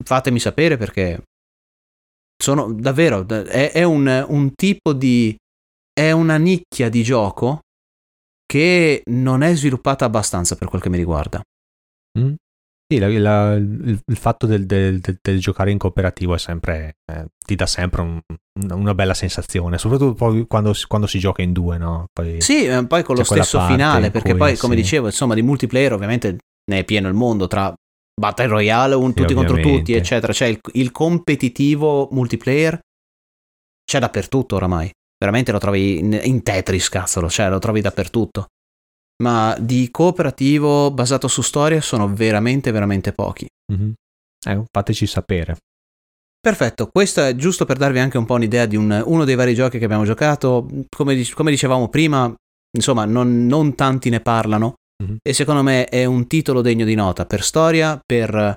fatemi 0.02 0.38
sapere 0.38 0.76
perché 0.76 1.22
sono 2.40 2.72
davvero, 2.72 3.26
è, 3.28 3.72
è 3.72 3.82
un, 3.82 4.24
un 4.28 4.54
tipo 4.54 4.94
di... 4.94 5.36
è 5.92 6.10
una 6.10 6.38
nicchia 6.38 6.88
di 6.88 7.02
gioco 7.02 7.60
che 8.50 9.02
non 9.12 9.42
è 9.42 9.54
sviluppata 9.54 10.04
abbastanza 10.04 10.56
per 10.56 10.66
quel 10.66 10.82
che 10.82 10.88
mi 10.88 10.96
riguarda. 10.96 11.40
Mm. 12.18 12.32
Sì, 12.92 12.98
la, 12.98 13.06
la, 13.06 13.54
il, 13.54 14.02
il, 14.04 14.16
fatto 14.16 14.46
del, 14.46 14.66
del, 14.66 14.98
del, 14.98 15.18
del, 15.22 15.38
giocare 15.38 15.70
in 15.70 15.78
cooperativo 15.78 16.34
è 16.34 16.38
sempre, 16.38 16.96
eh, 17.12 17.26
ti 17.46 17.54
dà 17.54 17.66
sempre 17.66 18.00
un, 18.00 18.20
una 18.72 18.94
bella 18.96 19.14
sensazione, 19.14 19.78
soprattutto 19.78 20.14
poi 20.14 20.48
quando, 20.48 20.74
quando, 20.88 21.06
si 21.06 21.20
gioca 21.20 21.42
in 21.42 21.52
due, 21.52 21.78
no? 21.78 22.06
Poi 22.12 22.40
sì, 22.40 22.64
eh, 22.64 22.84
poi 22.88 23.04
con 23.04 23.14
lo 23.14 23.22
stesso 23.22 23.60
finale, 23.66 24.10
perché 24.10 24.30
cui, 24.30 24.38
poi, 24.38 24.56
come 24.56 24.74
sì. 24.74 24.80
dicevo, 24.80 25.06
insomma, 25.06 25.34
di 25.34 25.42
multiplayer 25.42 25.92
ovviamente 25.92 26.38
ne 26.68 26.78
è 26.80 26.84
pieno 26.84 27.06
il 27.06 27.14
mondo 27.14 27.46
tra 27.46 27.72
Battle 28.20 28.48
Royale, 28.48 28.96
un, 28.96 29.10
sì, 29.10 29.14
tutti 29.14 29.32
ovviamente. 29.32 29.52
contro 29.52 29.76
tutti, 29.76 29.92
eccetera. 29.92 30.32
Cioè 30.32 30.48
il, 30.48 30.58
il 30.72 30.90
competitivo 30.90 32.08
multiplayer 32.10 32.80
c'è 33.84 34.00
dappertutto 34.00 34.56
oramai. 34.56 34.90
Veramente 35.20 35.52
lo 35.52 35.58
trovi 35.58 35.98
in, 35.98 36.18
in 36.24 36.42
Tetris, 36.42 36.88
cazzolo, 36.88 37.28
cioè 37.28 37.50
lo 37.50 37.58
trovi 37.58 37.80
dappertutto 37.80 38.46
ma 39.20 39.56
di 39.60 39.90
cooperativo 39.90 40.90
basato 40.90 41.28
su 41.28 41.42
storia 41.42 41.80
sono 41.80 42.12
veramente, 42.12 42.70
veramente 42.70 43.12
pochi. 43.12 43.46
Mm-hmm. 43.72 43.90
Eh, 44.46 44.64
fateci 44.70 45.06
sapere. 45.06 45.56
Perfetto, 46.40 46.88
questo 46.88 47.22
è 47.22 47.34
giusto 47.36 47.66
per 47.66 47.76
darvi 47.76 47.98
anche 47.98 48.16
un 48.16 48.24
po' 48.24 48.34
un'idea 48.34 48.64
di 48.64 48.76
un, 48.76 49.02
uno 49.04 49.24
dei 49.24 49.34
vari 49.34 49.54
giochi 49.54 49.78
che 49.78 49.84
abbiamo 49.84 50.04
giocato. 50.04 50.66
Come, 50.88 51.22
come 51.34 51.50
dicevamo 51.50 51.88
prima, 51.88 52.34
insomma, 52.76 53.04
non, 53.04 53.46
non 53.46 53.74
tanti 53.74 54.08
ne 54.08 54.20
parlano 54.20 54.76
mm-hmm. 55.02 55.16
e 55.22 55.34
secondo 55.34 55.62
me 55.62 55.84
è 55.84 56.06
un 56.06 56.26
titolo 56.26 56.62
degno 56.62 56.86
di 56.86 56.94
nota 56.94 57.26
per 57.26 57.42
storia, 57.42 58.00
per 58.02 58.56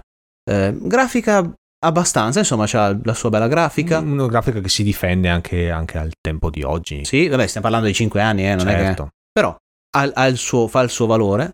eh, 0.50 0.78
grafica 0.80 1.54
abbastanza, 1.84 2.40
insomma, 2.40 2.66
c'ha 2.68 2.98
la 3.04 3.14
sua 3.14 3.30
bella 3.30 3.48
grafica. 3.48 4.00
Una 4.00 4.28
grafica 4.28 4.60
che 4.60 4.70
si 4.70 4.84
difende 4.84 5.30
anche, 5.30 5.70
anche 5.70 5.98
al 5.98 6.12
tempo 6.20 6.50
di 6.50 6.64
oggi. 6.64 7.06
Sì, 7.06 7.28
vabbè, 7.28 7.48
stiamo 7.48 7.68
parlando 7.68 7.88
di 7.88 7.94
5 7.94 8.22
anni, 8.22 8.46
eh, 8.46 8.56
non 8.56 8.66
certo. 8.66 8.72
è 8.72 8.76
che... 8.76 8.86
Certo. 8.86 9.10
Però 9.32 9.56
ha, 9.96 10.12
ha 10.14 10.28
il 10.28 10.38
suo, 10.38 10.68
fa 10.68 10.82
il 10.82 10.90
suo 10.90 11.06
valore. 11.06 11.52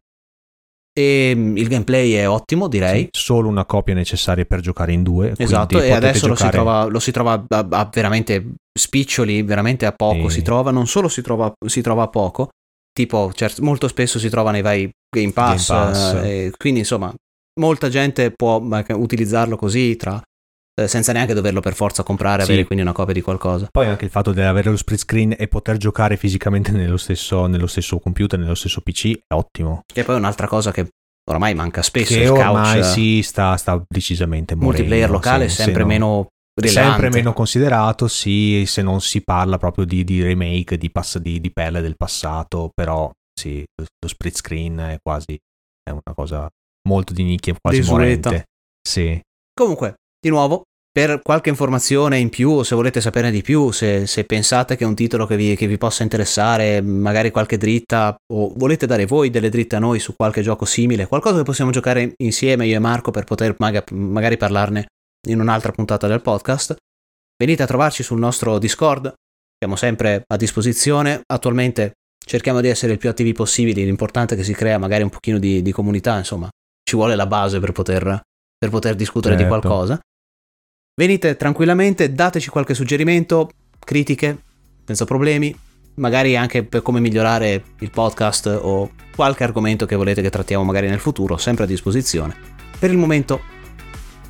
E 0.94 1.34
mm, 1.36 1.58
il 1.58 1.68
gameplay 1.68 2.12
è 2.14 2.28
ottimo, 2.28 2.68
direi. 2.68 3.10
Sì, 3.12 3.22
solo 3.22 3.48
una 3.48 3.66
copia 3.66 3.94
necessaria 3.94 4.46
per 4.46 4.60
giocare 4.60 4.92
in 4.92 5.04
due. 5.04 5.34
Esatto, 5.38 5.80
e 5.80 5.92
adesso 5.92 6.28
giocare... 6.28 6.30
lo, 6.30 6.36
si 6.36 6.50
trova, 6.50 6.84
lo 6.86 7.00
si 7.00 7.12
trova 7.12 7.46
a, 7.48 7.68
a, 7.70 7.90
veramente 7.92 8.54
spiccioli, 8.78 9.42
veramente 9.44 9.86
a 9.86 9.92
poco 9.92 10.30
sì. 10.30 10.38
si 10.38 10.42
trova. 10.42 10.72
Non 10.72 10.88
solo 10.88 11.08
si 11.08 11.22
trova, 11.22 11.52
si 11.66 11.82
trova 11.82 12.04
a 12.04 12.08
poco, 12.08 12.50
tipo 12.92 13.32
cert- 13.34 13.60
molto 13.60 13.88
spesso 13.88 14.20
si 14.20 14.30
trova 14.30 14.52
nei 14.52 14.62
vari 14.62 14.90
Game 15.10 15.32
Pass. 15.32 15.70
Game 15.70 15.92
Pass. 15.92 16.14
Eh, 16.24 16.52
quindi 16.58 16.80
insomma, 16.80 17.14
molta 17.60 17.90
gente 17.90 18.32
può 18.32 18.62
utilizzarlo 18.90 19.56
così 19.56 19.96
tra 19.96 20.22
eh, 20.80 20.88
senza 20.88 21.12
neanche 21.12 21.34
doverlo 21.34 21.60
per 21.60 21.74
forza 21.74 22.04
comprare, 22.04 22.44
sì. 22.44 22.52
avere 22.52 22.66
quindi 22.66 22.84
una 22.84 22.94
copia 22.94 23.14
di 23.14 23.22
qualcosa. 23.22 23.68
Poi 23.70 23.88
anche 23.88 24.06
il 24.06 24.12
fatto 24.12 24.32
di 24.32 24.42
avere 24.42 24.70
lo 24.70 24.78
split 24.78 25.00
screen 25.00 25.36
e 25.38 25.48
poter 25.48 25.78
giocare 25.78 26.16
fisicamente 26.16 26.72
nello 26.72 26.98
stesso, 26.98 27.48
nello 27.48 27.68
stesso 27.68 28.00
computer, 28.00 28.40
nello 28.40 28.56
stesso 28.56 28.82
PC 28.82 29.20
è 29.28 29.34
ottimo. 29.34 29.82
Che 29.86 30.04
poi 30.04 30.16
è 30.16 30.18
un'altra 30.18 30.48
cosa 30.48 30.72
che 30.72 30.88
ormai 31.30 31.54
manca 31.54 31.82
spesso. 31.82 32.14
Che 32.14 32.30
ormai 32.30 32.84
sì, 32.84 33.22
sta, 33.22 33.58
sta 33.58 33.82
decisamente 33.88 34.56
morendo. 34.56 34.78
Multiplayer 34.78 35.10
locale 35.10 35.46
è 35.46 35.50
sempre 35.50 35.84
meno 35.84 36.28
rilevante. 36.60 37.02
Sempre 37.02 37.10
meno 37.10 37.34
considerato, 37.34 38.08
sì, 38.08 38.64
se 38.66 38.82
non 38.82 39.02
si 39.02 39.22
parla 39.22 39.58
proprio 39.58 39.86
di, 39.86 40.04
di 40.04 40.24
remake, 40.24 40.78
di, 40.78 40.90
pass- 40.90 41.18
di, 41.18 41.40
di 41.42 41.52
perle 41.52 41.82
del 41.82 41.96
passato, 41.98 42.72
però 42.74 43.12
sì, 43.34 43.64
lo 43.76 44.08
split 44.08 44.36
screen 44.36 44.78
è 44.78 44.98
quasi 45.02 45.38
è 45.84 45.92
una 45.92 46.14
cosa 46.14 46.50
molto 46.88 47.14
di 47.14 47.24
nicchia, 47.24 47.56
quasi 47.60 47.80
Desueta. 47.80 48.30
morente. 48.30 48.44
Sì. 48.82 49.20
Comunque, 49.54 49.96
di 50.20 50.30
nuovo, 50.30 50.64
per 50.92 51.22
qualche 51.22 51.50
informazione 51.50 52.18
in 52.18 52.30
più 52.30 52.50
o 52.50 52.64
se 52.64 52.76
volete 52.76 53.00
saperne 53.00 53.32
di 53.32 53.42
più, 53.42 53.72
se, 53.72 54.08
se 54.08 54.24
pensate 54.26 54.76
che 54.76 54.84
è 54.84 54.88
un 54.88 54.96
titolo 54.96 55.26
che 55.26 55.36
vi, 55.36 55.56
che 55.56 55.68
vi, 55.68 55.78
possa 55.78 56.04
interessare, 56.04 56.82
magari 56.82 57.32
qualche 57.32 57.58
dritta 57.58 58.16
o 58.34 58.54
volete 58.56 58.86
dare 58.86 59.06
voi 59.06 59.30
delle 59.30 59.50
dritte 59.50 59.76
a 59.76 59.80
noi 59.80 60.00
su 60.00 60.16
qualche 60.16 60.42
gioco 60.42 60.66
simile, 60.66 61.08
qualcosa 61.08 61.38
che 61.38 61.44
possiamo 61.44 61.72
giocare 61.72 62.14
insieme 62.18 62.66
io 62.66 62.76
e 62.76 62.80
Marco 62.80 63.12
per 63.12 63.24
poter 63.24 63.56
maga, 63.60 63.84
magari 63.92 64.38
parlarne 64.38 64.88
in 65.28 65.40
un'altra 65.40 65.72
puntata 65.72 66.08
del 66.08 66.22
podcast, 66.22 66.76
venite 67.38 67.64
a 67.64 67.68
trovarci 67.68 68.02
sul 68.02 68.20
nostro 68.20 68.58
Discord, 68.58 69.14
siamo 69.58 69.76
sempre 69.76 70.24
a 70.26 70.38
disposizione, 70.38 71.22
attualmente 71.28 71.94
cerchiamo 72.26 72.62
di 72.62 72.68
essere 72.68 72.94
il 72.94 72.98
più 72.98 73.10
attivi 73.10 73.34
possibili, 73.34 73.86
l'importante 73.86 74.34
è 74.34 74.38
che 74.38 74.44
si 74.44 74.54
crea 74.54 74.78
magari 74.78 75.04
un 75.04 75.10
pochino 75.10 75.38
di, 75.38 75.62
di 75.62 75.72
comunità, 75.72 76.18
insomma, 76.18 76.50
ci 76.90 76.96
vuole 76.96 77.16
la 77.16 77.28
base 77.28 77.60
per 77.60 77.72
poter, 77.72 78.20
per 78.58 78.70
poter 78.70 78.96
discutere 78.96 79.38
certo. 79.38 79.54
di 79.54 79.60
qualcosa. 79.60 80.00
Venite 81.00 81.36
tranquillamente, 81.36 82.12
dateci 82.12 82.50
qualche 82.50 82.74
suggerimento, 82.74 83.52
critiche, 83.80 84.40
senza 84.86 85.06
problemi, 85.06 85.56
magari 85.96 86.36
anche 86.36 86.64
per 86.64 86.82
come 86.82 87.00
migliorare 87.00 87.64
il 87.80 87.92
podcast 87.92 88.48
o 88.48 88.92
qualche 89.16 89.44
argomento 89.44 89.86
che 89.86 89.96
volete 89.96 90.24
che 90.24 90.32
trattiamo 90.32 90.64
magari 90.64 90.90
nel 90.90 91.00
futuro, 91.00 91.38
sempre 91.38 91.66
a 91.66 91.68
disposizione. 91.68 92.36
Per 92.80 92.90
il 92.90 92.98
momento 92.98 93.40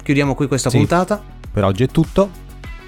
chiudiamo 0.03 0.35
qui 0.35 0.47
questa 0.47 0.69
sì, 0.69 0.77
puntata. 0.77 1.23
Per 1.51 1.63
oggi 1.63 1.83
è 1.83 1.87
tutto. 1.87 2.29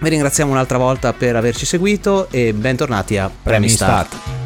Vi 0.02 0.10
ringraziamo 0.10 0.52
un'altra 0.52 0.78
volta 0.78 1.14
per 1.14 1.38
averci 1.38 1.66
seguito 1.66 2.30
e 2.30 2.54
bentornati 2.54 3.18
a 3.18 3.32
Premi 3.32 3.70
Start. 3.70 4.14
Start. 4.14 4.41